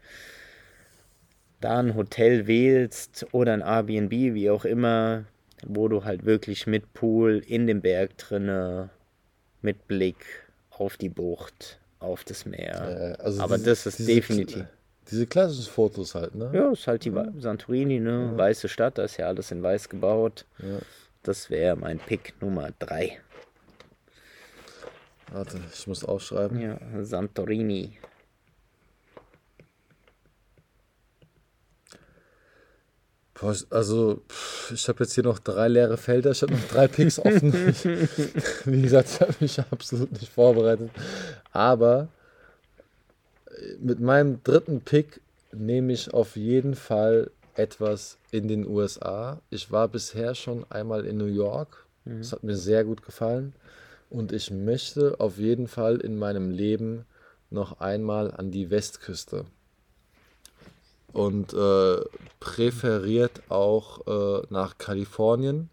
[1.61, 5.25] da ein Hotel wählst oder ein Airbnb, wie auch immer,
[5.65, 8.89] wo du halt wirklich mit Pool in dem Berg drinne,
[9.61, 10.25] mit Blick
[10.69, 13.17] auf die Bucht, auf das Meer.
[13.19, 14.65] Äh, also Aber diese, das ist diese, definitiv.
[15.09, 16.51] Diese klassischen Fotos halt, ne?
[16.53, 18.29] Ja, ist halt die Santorini, ne?
[18.31, 18.37] Ja.
[18.37, 20.45] Weiße Stadt, da ist ja alles in weiß gebaut.
[20.59, 20.79] Ja.
[21.23, 23.19] Das wäre mein Pick Nummer 3.
[25.31, 26.59] Warte, ich muss aufschreiben.
[26.61, 27.97] Ja, Santorini.
[33.69, 34.21] Also,
[34.73, 36.31] ich habe jetzt hier noch drei leere Felder.
[36.31, 37.53] Ich habe noch drei Picks offen.
[38.65, 40.91] wie gesagt, ich habe mich absolut nicht vorbereitet.
[41.51, 42.07] Aber
[43.47, 45.21] äh, mit meinem dritten Pick
[45.51, 49.39] nehme ich auf jeden Fall etwas in den USA.
[49.49, 51.85] Ich war bisher schon einmal in New York.
[52.05, 52.19] Mhm.
[52.19, 53.53] Das hat mir sehr gut gefallen.
[54.09, 57.05] Und ich möchte auf jeden Fall in meinem Leben
[57.49, 59.45] noch einmal an die Westküste.
[61.13, 61.97] Und äh,
[62.39, 65.69] präferiert auch äh, nach Kalifornien.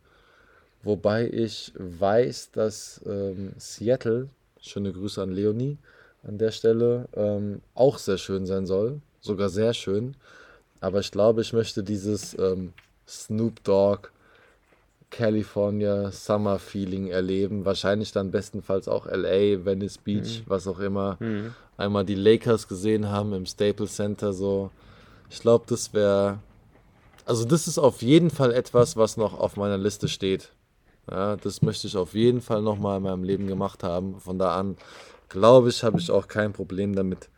[0.82, 4.28] Wobei ich weiß, dass ähm, Seattle,
[4.60, 5.78] schöne Grüße an Leonie
[6.26, 9.00] an der Stelle, ähm, auch sehr schön sein soll.
[9.20, 10.14] Sogar sehr schön.
[10.80, 12.72] Aber ich glaube, ich möchte dieses ähm,
[13.06, 14.08] Snoop Dogg
[15.10, 17.64] California Summer Feeling erleben.
[17.64, 20.44] Wahrscheinlich dann bestenfalls auch LA, Venice Beach, mhm.
[20.46, 21.16] was auch immer.
[21.20, 21.54] Mhm.
[21.76, 24.70] Einmal die Lakers gesehen haben im Staples Center so.
[25.30, 26.38] Ich glaube, das wäre
[27.26, 30.50] also das ist auf jeden Fall etwas, was noch auf meiner Liste steht.
[31.10, 34.20] Ja, das möchte ich auf jeden Fall noch mal in meinem Leben gemacht haben.
[34.20, 34.76] Von da an
[35.28, 37.28] glaube ich, habe ich auch kein Problem damit,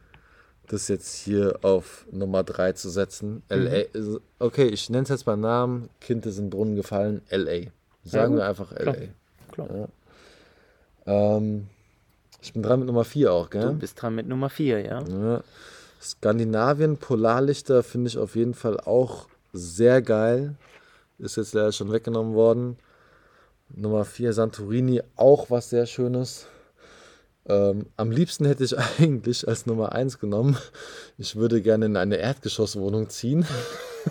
[0.68, 3.42] das jetzt hier auf Nummer 3 zu setzen.
[3.50, 3.68] Mhm.
[3.94, 7.70] LA, okay, ich nenne es jetzt beim Namen, Kind ist in den Brunnen gefallen, LA.
[8.04, 8.92] Sagen ja, wir einfach LA.
[8.92, 9.06] Klar.
[9.52, 9.88] Klar.
[11.06, 11.36] Ja.
[11.36, 11.68] Ähm,
[12.42, 13.62] ich bin dran mit Nummer 4 auch, gell?
[13.62, 15.02] Du bist dran mit Nummer 4, ja.
[15.02, 15.42] ja.
[16.00, 20.54] Skandinavien, Polarlichter finde ich auf jeden Fall auch sehr geil.
[21.18, 22.76] Ist jetzt leider schon weggenommen worden.
[23.74, 26.46] Nummer 4, Santorini, auch was sehr Schönes.
[27.48, 30.56] Ähm, am liebsten hätte ich eigentlich als Nummer 1 genommen,
[31.18, 33.46] ich würde gerne in eine Erdgeschosswohnung ziehen.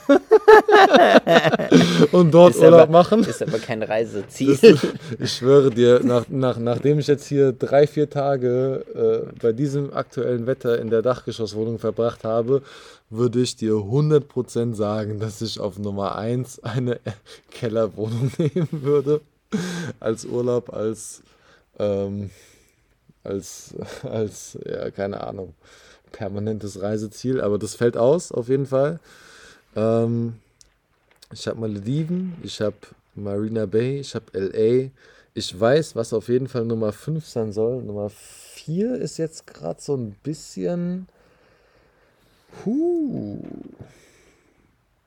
[2.11, 3.24] und dort ist Urlaub aber, machen.
[3.24, 4.57] Ist aber kein Reiseziel.
[4.57, 4.88] Das,
[5.20, 9.93] ich schwöre dir, nach, nach, nachdem ich jetzt hier drei, vier Tage äh, bei diesem
[9.93, 12.61] aktuellen Wetter in der Dachgeschosswohnung verbracht habe,
[13.09, 16.99] würde ich dir 100% sagen, dass ich auf Nummer 1 eine
[17.51, 19.22] Kellerwohnung nehmen würde.
[19.99, 21.22] Als Urlaub, als,
[21.80, 22.30] ähm,
[23.24, 25.53] als, als, ja, keine Ahnung,
[26.11, 27.41] permanentes Reiseziel.
[27.41, 28.99] Aber das fällt aus, auf jeden Fall.
[29.76, 30.36] Ähm,
[31.34, 32.78] ich habe Malediven, ich habe
[33.15, 34.89] Marina Bay, ich habe LA.
[35.34, 37.84] Ich weiß, was auf jeden Fall Nummer 5 sein soll.
[37.84, 41.07] Nummer 4 ist jetzt gerade so ein bisschen
[42.63, 43.43] Puh.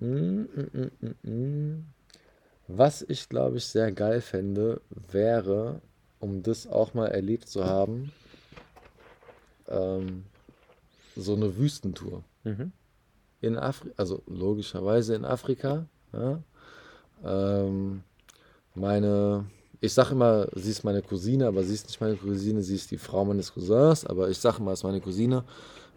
[0.00, 1.84] Mm, mm, mm,
[2.68, 5.80] Was ich glaube ich sehr geil fände, wäre,
[6.20, 8.12] um das auch mal erlebt zu haben,
[9.68, 10.24] ähm,
[11.16, 12.22] so eine Wüstentour.
[12.44, 12.72] Mhm.
[13.40, 15.86] In Afrika, also logischerweise in Afrika.
[16.12, 16.42] Ja?
[17.24, 18.02] Ähm,
[18.74, 19.44] meine,
[19.80, 22.90] ich sage immer, sie ist meine Cousine, aber sie ist nicht meine Cousine, sie ist
[22.90, 25.44] die Frau meines Cousins, aber ich sage immer, es ist meine Cousine.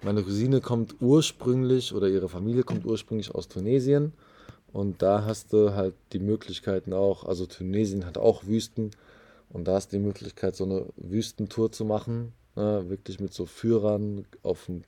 [0.03, 4.13] Meine Cousine kommt ursprünglich oder ihre Familie kommt ursprünglich aus Tunesien
[4.73, 8.91] und da hast du halt die Möglichkeiten auch, also Tunesien hat auch Wüsten
[9.49, 13.45] und da hast du die Möglichkeit, so eine Wüstentour zu machen, ne, wirklich mit so
[13.45, 14.83] Führern auf dem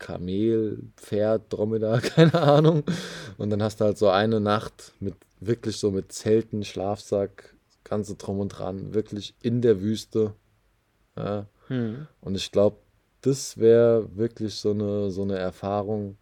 [0.00, 2.82] Kamel, Pferd, Dromedar, keine Ahnung.
[3.38, 8.16] Und dann hast du halt so eine Nacht mit wirklich so mit Zelten, Schlafsack, ganze
[8.16, 10.34] Drum und Dran, wirklich in der Wüste.
[11.16, 11.46] Ja.
[11.68, 12.08] Hm.
[12.20, 12.76] Und ich glaube,
[13.20, 16.16] das wäre wirklich so eine, so eine Erfahrung,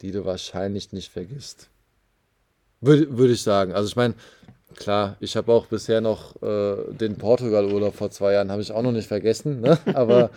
[0.00, 1.70] die du wahrscheinlich nicht vergisst.
[2.80, 3.72] Würde, würde ich sagen.
[3.72, 4.14] Also ich meine,
[4.78, 8.82] klar, ich habe auch bisher noch äh, den Portugal-Urlaub vor zwei Jahren, habe ich auch
[8.82, 9.60] noch nicht vergessen.
[9.60, 9.78] Ne?
[9.94, 10.30] Aber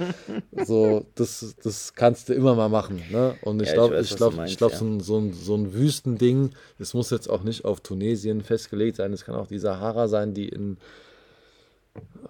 [0.65, 3.01] so, das, das kannst du immer mal machen.
[3.11, 3.35] Ne?
[3.43, 4.79] Und ich ja, glaube, ich glaube, ich glaube, ja.
[4.79, 9.13] so, so, ein, so ein Wüstending, es muss jetzt auch nicht auf Tunesien festgelegt sein,
[9.13, 10.77] es kann auch die Sahara sein, die in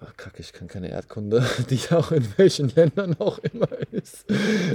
[0.04, 4.24] Ach, Kacke, ich kann keine Erdkunde, die auch in welchen Ländern auch immer ist.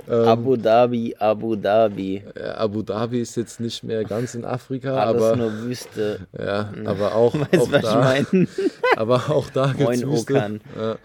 [0.07, 2.23] Ähm, Abu Dhabi, Abu Dhabi.
[2.55, 6.27] Abu Dhabi ist jetzt nicht mehr ganz in Afrika, Alles aber nur Wüste.
[6.37, 8.15] Ja, aber auch, weißt, auch was da.
[8.15, 8.47] Ich mein?
[8.95, 10.59] Aber auch da gibt es Wüste.
[10.75, 10.97] Ja,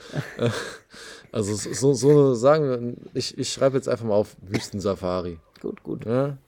[1.31, 5.39] also so, so sagen wir, ich, ich schreibe jetzt einfach mal auf Wüstensafari.
[5.61, 6.07] Gut, gut.
[6.07, 6.39] Ja?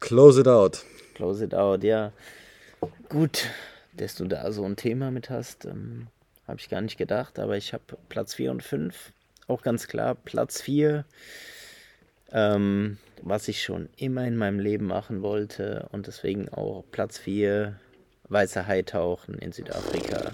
[0.00, 0.84] Close it out.
[1.14, 2.12] Close it out, ja.
[3.08, 3.46] Gut
[3.96, 5.64] dass du da so ein Thema mit hast.
[5.64, 6.08] Ähm,
[6.46, 9.12] habe ich gar nicht gedacht, aber ich habe Platz 4 und 5.
[9.48, 11.04] Auch ganz klar, Platz 4,
[12.32, 17.78] ähm, was ich schon immer in meinem Leben machen wollte und deswegen auch Platz 4,
[18.28, 20.32] weißer Hai tauchen in Südafrika.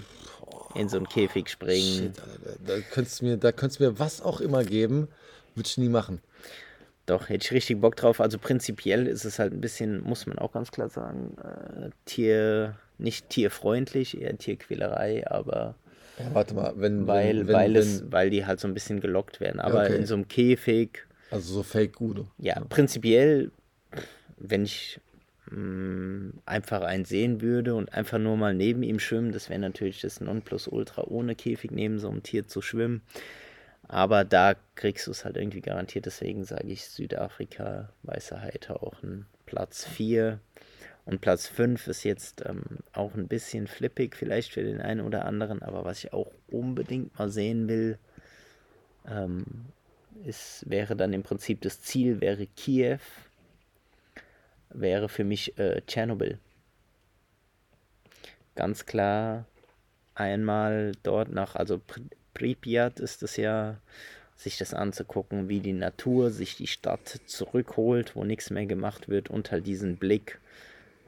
[0.75, 2.13] In so einen Käfig springen.
[2.15, 2.21] Shit,
[2.65, 5.07] da, könntest du mir, da könntest du mir was auch immer geben,
[5.55, 6.19] würde ich nie machen.
[7.05, 8.19] Doch, hätte ich richtig Bock drauf.
[8.21, 12.75] Also prinzipiell ist es halt ein bisschen, muss man auch ganz klar sagen, äh, Tier,
[12.97, 15.75] nicht tierfreundlich, eher Tierquälerei, aber
[16.19, 19.01] ja, warte mal, wenn weil wenn, weil wenn, es weil die halt so ein bisschen
[19.01, 19.95] gelockt werden, aber okay.
[19.95, 21.05] in so einem Käfig.
[21.31, 22.27] Also so Fake Gude.
[22.37, 23.51] Ja, ja, prinzipiell,
[24.37, 24.99] wenn ich
[25.49, 29.59] mh, mm, einfach einen sehen würde und einfach nur mal neben ihm schwimmen, das wäre
[29.59, 33.01] natürlich das Nonplusultra ohne Käfig neben so einem Tier zu schwimmen.
[33.87, 39.25] Aber da kriegst du es halt irgendwie garantiert, deswegen sage ich Südafrika, weißer Hai tauchen,
[39.45, 40.39] Platz 4.
[41.05, 42.61] Und Platz 5 ist jetzt ähm,
[42.93, 47.17] auch ein bisschen flippig, vielleicht für den einen oder anderen, aber was ich auch unbedingt
[47.19, 47.97] mal sehen will,
[49.09, 49.45] ähm,
[50.23, 52.99] ist, wäre dann im Prinzip das Ziel, wäre Kiew,
[54.69, 56.39] wäre für mich äh, Tschernobyl.
[58.55, 59.45] Ganz klar
[60.15, 61.81] einmal dort nach, also
[62.33, 63.77] Pripyat ist es ja,
[64.35, 69.29] sich das anzugucken, wie die Natur sich die Stadt zurückholt, wo nichts mehr gemacht wird
[69.29, 70.39] und halt diesen Blick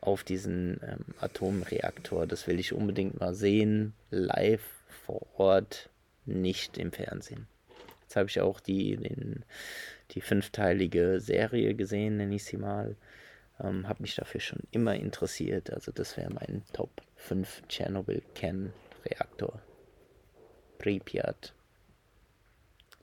[0.06, 2.28] auf diesen ähm, Atomreaktor.
[2.28, 4.64] Das will ich unbedingt mal sehen, live
[5.06, 5.90] vor Ort,
[6.26, 7.48] nicht im Fernsehen.
[8.04, 9.44] Jetzt habe ich auch die, den,
[10.12, 12.96] die fünfteilige Serie gesehen, nenne ich sie mal.
[13.60, 15.72] Ähm, habe mich dafür schon immer interessiert.
[15.72, 19.60] Also das wäre mein Top 5 Tschernobyl-Kernreaktor.
[20.78, 21.54] Pripyat.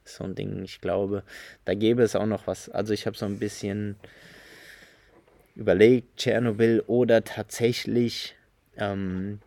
[0.05, 1.23] So ein Ding, ich glaube,
[1.65, 2.69] da gäbe es auch noch was.
[2.69, 3.95] Also ich habe so ein bisschen
[5.55, 8.35] überlegt, Tschernobyl oder tatsächlich,
[8.77, 9.39] ähm,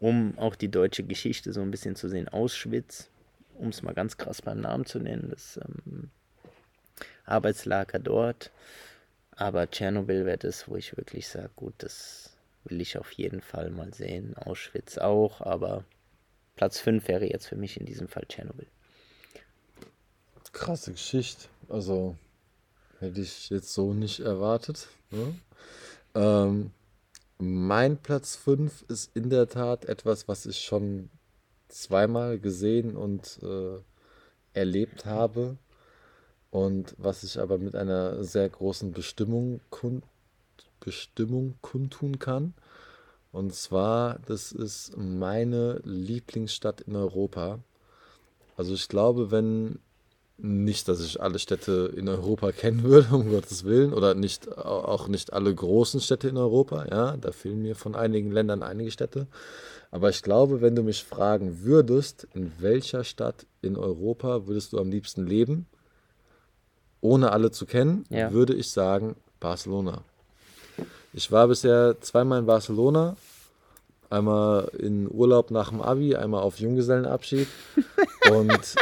[0.00, 3.08] um auch die deutsche Geschichte so ein bisschen zu sehen, Auschwitz,
[3.54, 6.10] um es mal ganz krass beim Namen zu nennen, das ähm,
[7.24, 8.50] Arbeitslager dort.
[9.32, 13.70] Aber Tschernobyl wäre das, wo ich wirklich sage, gut, das will ich auf jeden Fall
[13.70, 14.36] mal sehen.
[14.36, 15.84] Auschwitz auch, aber
[16.56, 18.66] Platz 5 wäre jetzt für mich in diesem Fall Tschernobyl.
[20.52, 21.48] Krasse Geschichte.
[21.68, 22.16] Also
[23.02, 24.88] hätte ich jetzt so nicht erwartet.
[25.10, 25.34] Ne?
[26.14, 26.70] Ähm,
[27.38, 31.10] mein Platz 5 ist in der Tat etwas, was ich schon
[31.68, 33.78] zweimal gesehen und äh,
[34.54, 35.56] erlebt habe
[36.50, 40.04] und was ich aber mit einer sehr großen Bestimmung, kund,
[40.80, 42.54] Bestimmung kundtun kann.
[43.32, 47.60] Und zwar, das ist meine Lieblingsstadt in Europa.
[48.56, 49.78] Also ich glaube, wenn
[50.42, 55.06] nicht, dass ich alle Städte in Europa kennen würde, um Gottes Willen, oder nicht, auch
[55.06, 59.28] nicht alle großen Städte in Europa, ja, da fehlen mir von einigen Ländern einige Städte.
[59.92, 64.78] Aber ich glaube, wenn du mich fragen würdest, in welcher Stadt in Europa würdest du
[64.78, 65.66] am liebsten leben,
[67.00, 68.32] ohne alle zu kennen, ja.
[68.32, 70.02] würde ich sagen Barcelona.
[71.12, 73.16] Ich war bisher zweimal in Barcelona.
[74.08, 77.48] Einmal in Urlaub nach dem Abi, einmal auf Junggesellenabschied.
[78.30, 78.76] Und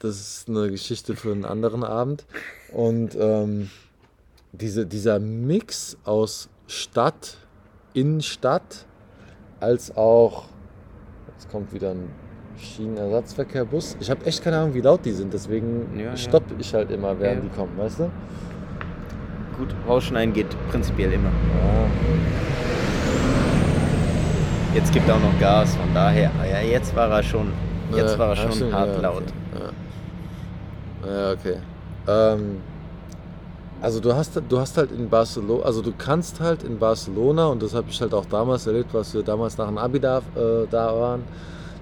[0.00, 2.24] das ist eine Geschichte für einen anderen Abend.
[2.72, 3.70] Und ähm,
[4.52, 7.36] diese, dieser Mix aus Stadt,
[7.92, 8.86] Innenstadt,
[9.60, 10.44] als auch,
[11.28, 12.08] jetzt kommt wieder ein
[12.56, 13.96] Schienenersatzverkehrbus.
[14.00, 16.60] Ich habe echt keine Ahnung, wie laut die sind, deswegen ja, stoppe ja.
[16.60, 17.48] ich halt immer, während ja.
[17.48, 18.10] die kommen, weißt du?
[19.58, 21.30] Gut, rausschneiden geht prinzipiell immer.
[24.74, 27.52] Jetzt gibt er auch noch Gas, von daher, ah ja, jetzt war er schon,
[27.94, 29.24] jetzt war er schon hart laut.
[29.24, 29.39] Okay.
[31.10, 31.56] Ja, okay.
[32.06, 32.58] Ähm,
[33.80, 37.62] also du hast, du hast halt in Barcelona, also du kannst halt in Barcelona, und
[37.62, 40.66] das habe ich halt auch damals erlebt, was wir damals nach dem Abi da, äh,
[40.70, 41.24] da waren,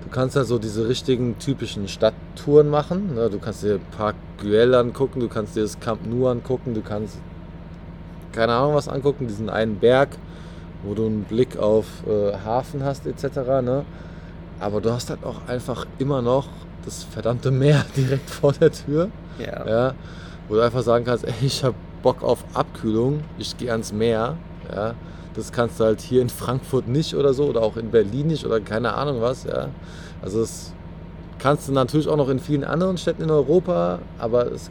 [0.09, 3.15] Du kannst ja so diese richtigen typischen Stadttouren machen.
[3.15, 3.29] Ne?
[3.29, 7.19] Du kannst dir Park Güell angucken, du kannst dir das Camp Nou angucken, du kannst
[8.33, 10.09] keine Ahnung was angucken, diesen einen Berg,
[10.83, 13.37] wo du einen Blick auf äh, Hafen hast etc.
[13.63, 13.85] Ne?
[14.61, 16.49] Aber du hast halt auch einfach immer noch
[16.89, 19.11] das verdammte Meer direkt vor der Tür.
[19.39, 19.67] Ja.
[19.67, 19.95] ja
[20.49, 24.37] wo du einfach sagen kannst, ey, ich habe Bock auf Abkühlung, ich gehe ans Meer.
[24.75, 24.95] Ja.
[25.35, 28.45] Das kannst du halt hier in Frankfurt nicht oder so oder auch in Berlin nicht
[28.47, 29.45] oder keine Ahnung was.
[29.45, 29.69] Ja.
[30.23, 30.73] Also das
[31.39, 34.71] kannst du natürlich auch noch in vielen anderen Städten in Europa, aber es,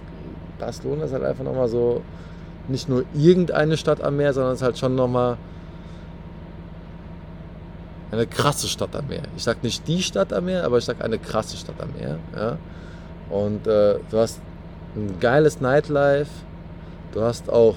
[0.59, 2.01] Barcelona ist halt einfach nochmal so
[2.67, 5.37] nicht nur irgendeine Stadt am Meer, sondern es ist halt schon nochmal
[8.11, 9.23] eine krasse Stadt am Meer.
[9.35, 12.19] Ich sage nicht die Stadt am Meer, aber ich sage eine krasse Stadt am Meer.
[12.35, 12.57] Ja.
[13.29, 14.39] Und äh, du hast
[14.95, 16.31] ein geiles Nightlife.
[17.11, 17.75] Du hast auch,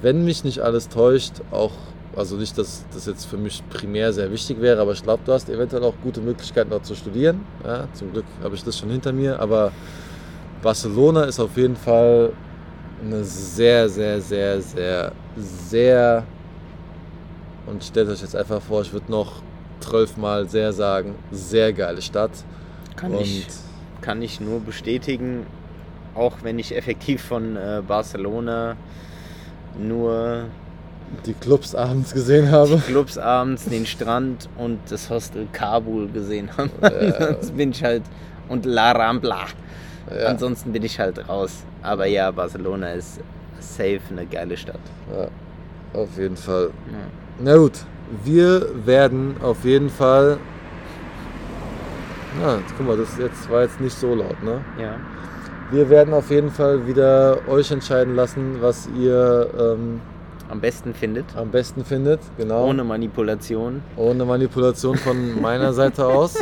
[0.00, 1.72] wenn mich nicht alles täuscht, auch
[2.14, 5.32] also nicht, dass das jetzt für mich primär sehr wichtig wäre, aber ich glaube, du
[5.32, 7.40] hast eventuell auch gute Möglichkeiten dort zu studieren.
[7.64, 9.72] Ja, zum Glück habe ich das schon hinter mir, aber
[10.62, 12.32] Barcelona ist auf jeden Fall
[13.02, 16.24] eine sehr, sehr, sehr, sehr, sehr
[17.66, 19.42] und stellt euch jetzt einfach vor, ich würde noch
[19.82, 22.30] zwölfmal sehr sagen, sehr geile Stadt.
[22.96, 23.46] Kann, ich,
[24.00, 25.46] kann ich nur bestätigen,
[26.14, 28.76] auch wenn ich effektiv von äh, Barcelona
[29.78, 30.44] nur
[31.26, 32.76] die Clubs abends gesehen habe.
[32.76, 36.70] Die Clubs abends, den Strand und das Hostel Kabul gesehen habe.
[36.82, 37.26] Ja.
[37.34, 38.02] Sonst bin ich halt.
[38.48, 39.46] Und La Rambla.
[40.10, 40.26] Ja.
[40.26, 41.64] Ansonsten bin ich halt raus.
[41.82, 43.20] Aber ja, Barcelona ist
[43.60, 44.80] safe eine geile Stadt.
[45.14, 45.28] Ja,
[45.98, 46.70] auf jeden Fall.
[46.90, 46.98] Ja.
[47.44, 47.84] Na gut,
[48.24, 50.38] wir werden auf jeden Fall.
[52.40, 54.60] Na, guck mal, das jetzt war jetzt nicht so laut, ne?
[54.80, 54.96] Ja.
[55.70, 60.00] Wir werden auf jeden Fall wieder euch entscheiden lassen, was ihr ähm,
[60.50, 61.24] am besten findet.
[61.34, 62.66] Am besten findet, genau.
[62.66, 63.82] Ohne Manipulation.
[63.96, 66.38] Ohne Manipulation von meiner Seite aus.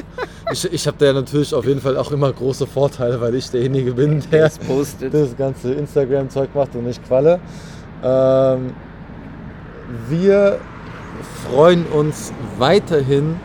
[0.51, 3.93] Ich, ich habe da natürlich auf jeden Fall auch immer große Vorteile, weil ich derjenige
[3.93, 5.15] bin, der das, postet.
[5.15, 7.39] das ganze Instagram-Zeug macht und nicht Qualle.
[8.03, 8.73] Ähm,
[10.09, 10.59] wir
[11.23, 13.37] freuen uns weiterhin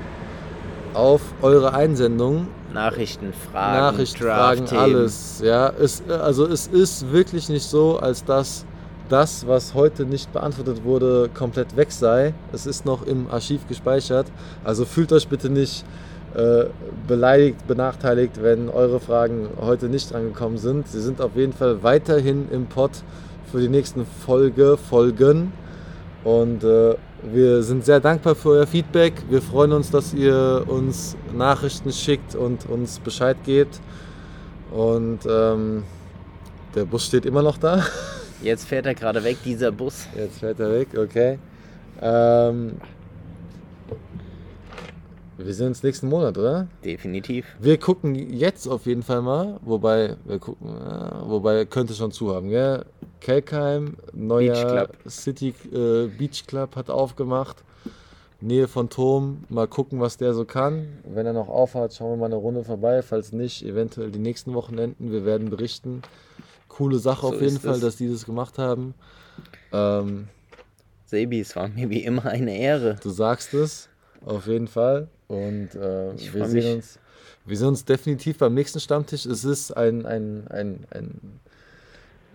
[0.93, 2.47] auf eure Einsendungen.
[2.73, 5.41] Nachrichten, Fragen, Nachrichten, Fragen, alles.
[5.43, 8.65] Ja, es, also es ist wirklich nicht so, als dass
[9.07, 12.33] das, was heute nicht beantwortet wurde, komplett weg sei.
[12.51, 14.27] Es ist noch im Archiv gespeichert.
[14.63, 15.85] Also fühlt euch bitte nicht
[16.35, 16.65] äh,
[17.07, 20.87] beleidigt, benachteiligt, wenn eure Fragen heute nicht drangekommen sind.
[20.87, 22.91] Sie sind auf jeden Fall weiterhin im Pod
[23.51, 25.53] für die nächsten Folge, Folgen.
[26.23, 26.95] Und äh,
[27.33, 29.13] wir sind sehr dankbar für euer Feedback.
[29.29, 33.79] Wir freuen uns, dass ihr uns Nachrichten schickt und uns Bescheid gebt.
[34.71, 35.83] Und ähm,
[36.75, 37.83] der Bus steht immer noch da.
[38.41, 40.07] Jetzt fährt er gerade weg, dieser Bus.
[40.15, 41.39] Jetzt fährt er weg, okay.
[42.01, 42.73] Ähm,
[45.37, 46.67] wir sehen uns nächsten Monat, oder?
[46.83, 47.45] Definitiv.
[47.59, 52.33] Wir gucken jetzt auf jeden Fall mal, wobei wir gucken, ja, wobei könnte schon zu
[52.33, 52.85] haben, gell?
[53.19, 54.97] Kelkheim, neuer Beach Club.
[55.09, 57.63] City äh, Beach Club hat aufgemacht.
[58.41, 60.99] Nähe von Turm, mal gucken, was der so kann.
[61.05, 63.01] Wenn er noch aufhat, schauen wir mal eine Runde vorbei.
[63.01, 65.11] Falls nicht, eventuell die nächsten Wochenenden.
[65.11, 66.01] Wir werden berichten
[66.67, 67.81] coole Sache so auf jeden Fall, das.
[67.81, 68.93] dass die das gemacht haben.
[69.71, 70.27] Ähm,
[71.05, 72.97] Sebi, es war mir wie immer eine Ehre.
[73.01, 73.89] Du sagst es,
[74.25, 75.07] auf jeden Fall.
[75.27, 76.99] Und äh, wir, sehen uns,
[77.45, 79.25] wir sehen uns definitiv beim nächsten Stammtisch.
[79.25, 81.39] Es ist ein, ein, ein, ein,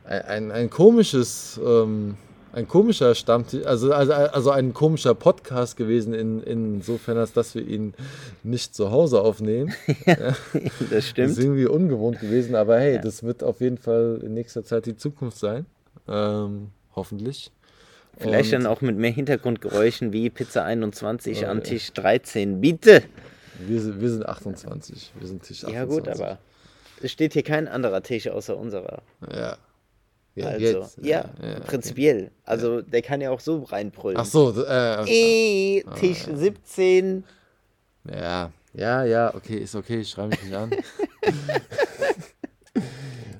[0.04, 1.60] ein, ein, ein komisches.
[1.64, 2.16] Ähm,
[2.52, 7.66] ein komischer Stammtisch, also, also, also ein komischer Podcast gewesen, in, insofern, als dass wir
[7.66, 7.94] ihn
[8.42, 9.72] nicht zu Hause aufnehmen.
[10.06, 10.34] ja,
[10.90, 11.30] das stimmt.
[11.30, 13.00] Das ist irgendwie ungewohnt gewesen, aber hey, ja.
[13.00, 15.66] das wird auf jeden Fall in nächster Zeit die Zukunft sein.
[16.08, 17.52] Ähm, hoffentlich.
[18.20, 22.60] Vielleicht Und dann auch mit mehr Hintergrundgeräuschen wie Pizza 21 äh, an Tisch 13.
[22.60, 23.02] Bitte!
[23.58, 25.12] Wir sind, wir sind 28.
[25.18, 25.74] Wir sind Tisch 28.
[25.74, 26.38] Ja, gut, aber
[27.02, 29.02] es steht hier kein anderer Tisch außer unserer.
[29.32, 29.56] Ja.
[30.36, 30.98] Ja, also, jetzt.
[31.02, 32.30] ja, ja prinzipiell.
[32.44, 34.16] Also, der kann ja auch so reinbrüllen.
[34.18, 37.24] Ach so, äh, e, Tisch äh, 17.
[38.08, 40.70] Ja, ja, ja, okay, ist okay, ich schreibe mich nicht an.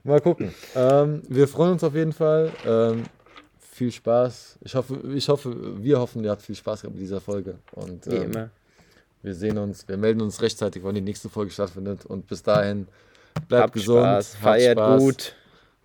[0.02, 0.52] Mal gucken.
[0.74, 2.50] Ähm, wir freuen uns auf jeden Fall.
[2.66, 3.04] Ähm,
[3.80, 4.58] viel Spaß.
[4.62, 7.54] Ich hoffe, ich hoffe, wir hoffen, ihr habt viel Spaß gehabt mit dieser Folge.
[7.72, 8.50] Und, ähm, Wie immer.
[9.22, 12.04] Wir sehen uns, wir melden uns rechtzeitig, wann die nächste Folge stattfindet.
[12.04, 12.88] Und bis dahin,
[13.48, 15.00] bleibt habt gesund, Spaß, feiert Spaß.
[15.00, 15.34] gut.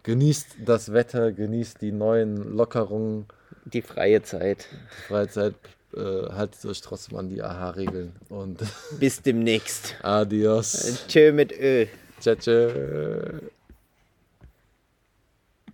[0.04, 3.28] Genießt das Wetter, genießt die neuen Lockerungen.
[3.64, 4.68] Die freie Zeit.
[4.72, 5.54] Die freie Zeit.
[5.96, 6.02] Äh,
[6.34, 8.12] haltet euch trotzdem an die AHA-Regeln.
[8.28, 8.60] Und
[9.00, 9.96] bis demnächst.
[10.02, 11.06] Adios.
[11.08, 11.86] Tschö mit Ö.
[12.20, 13.40] Tschö, tschö.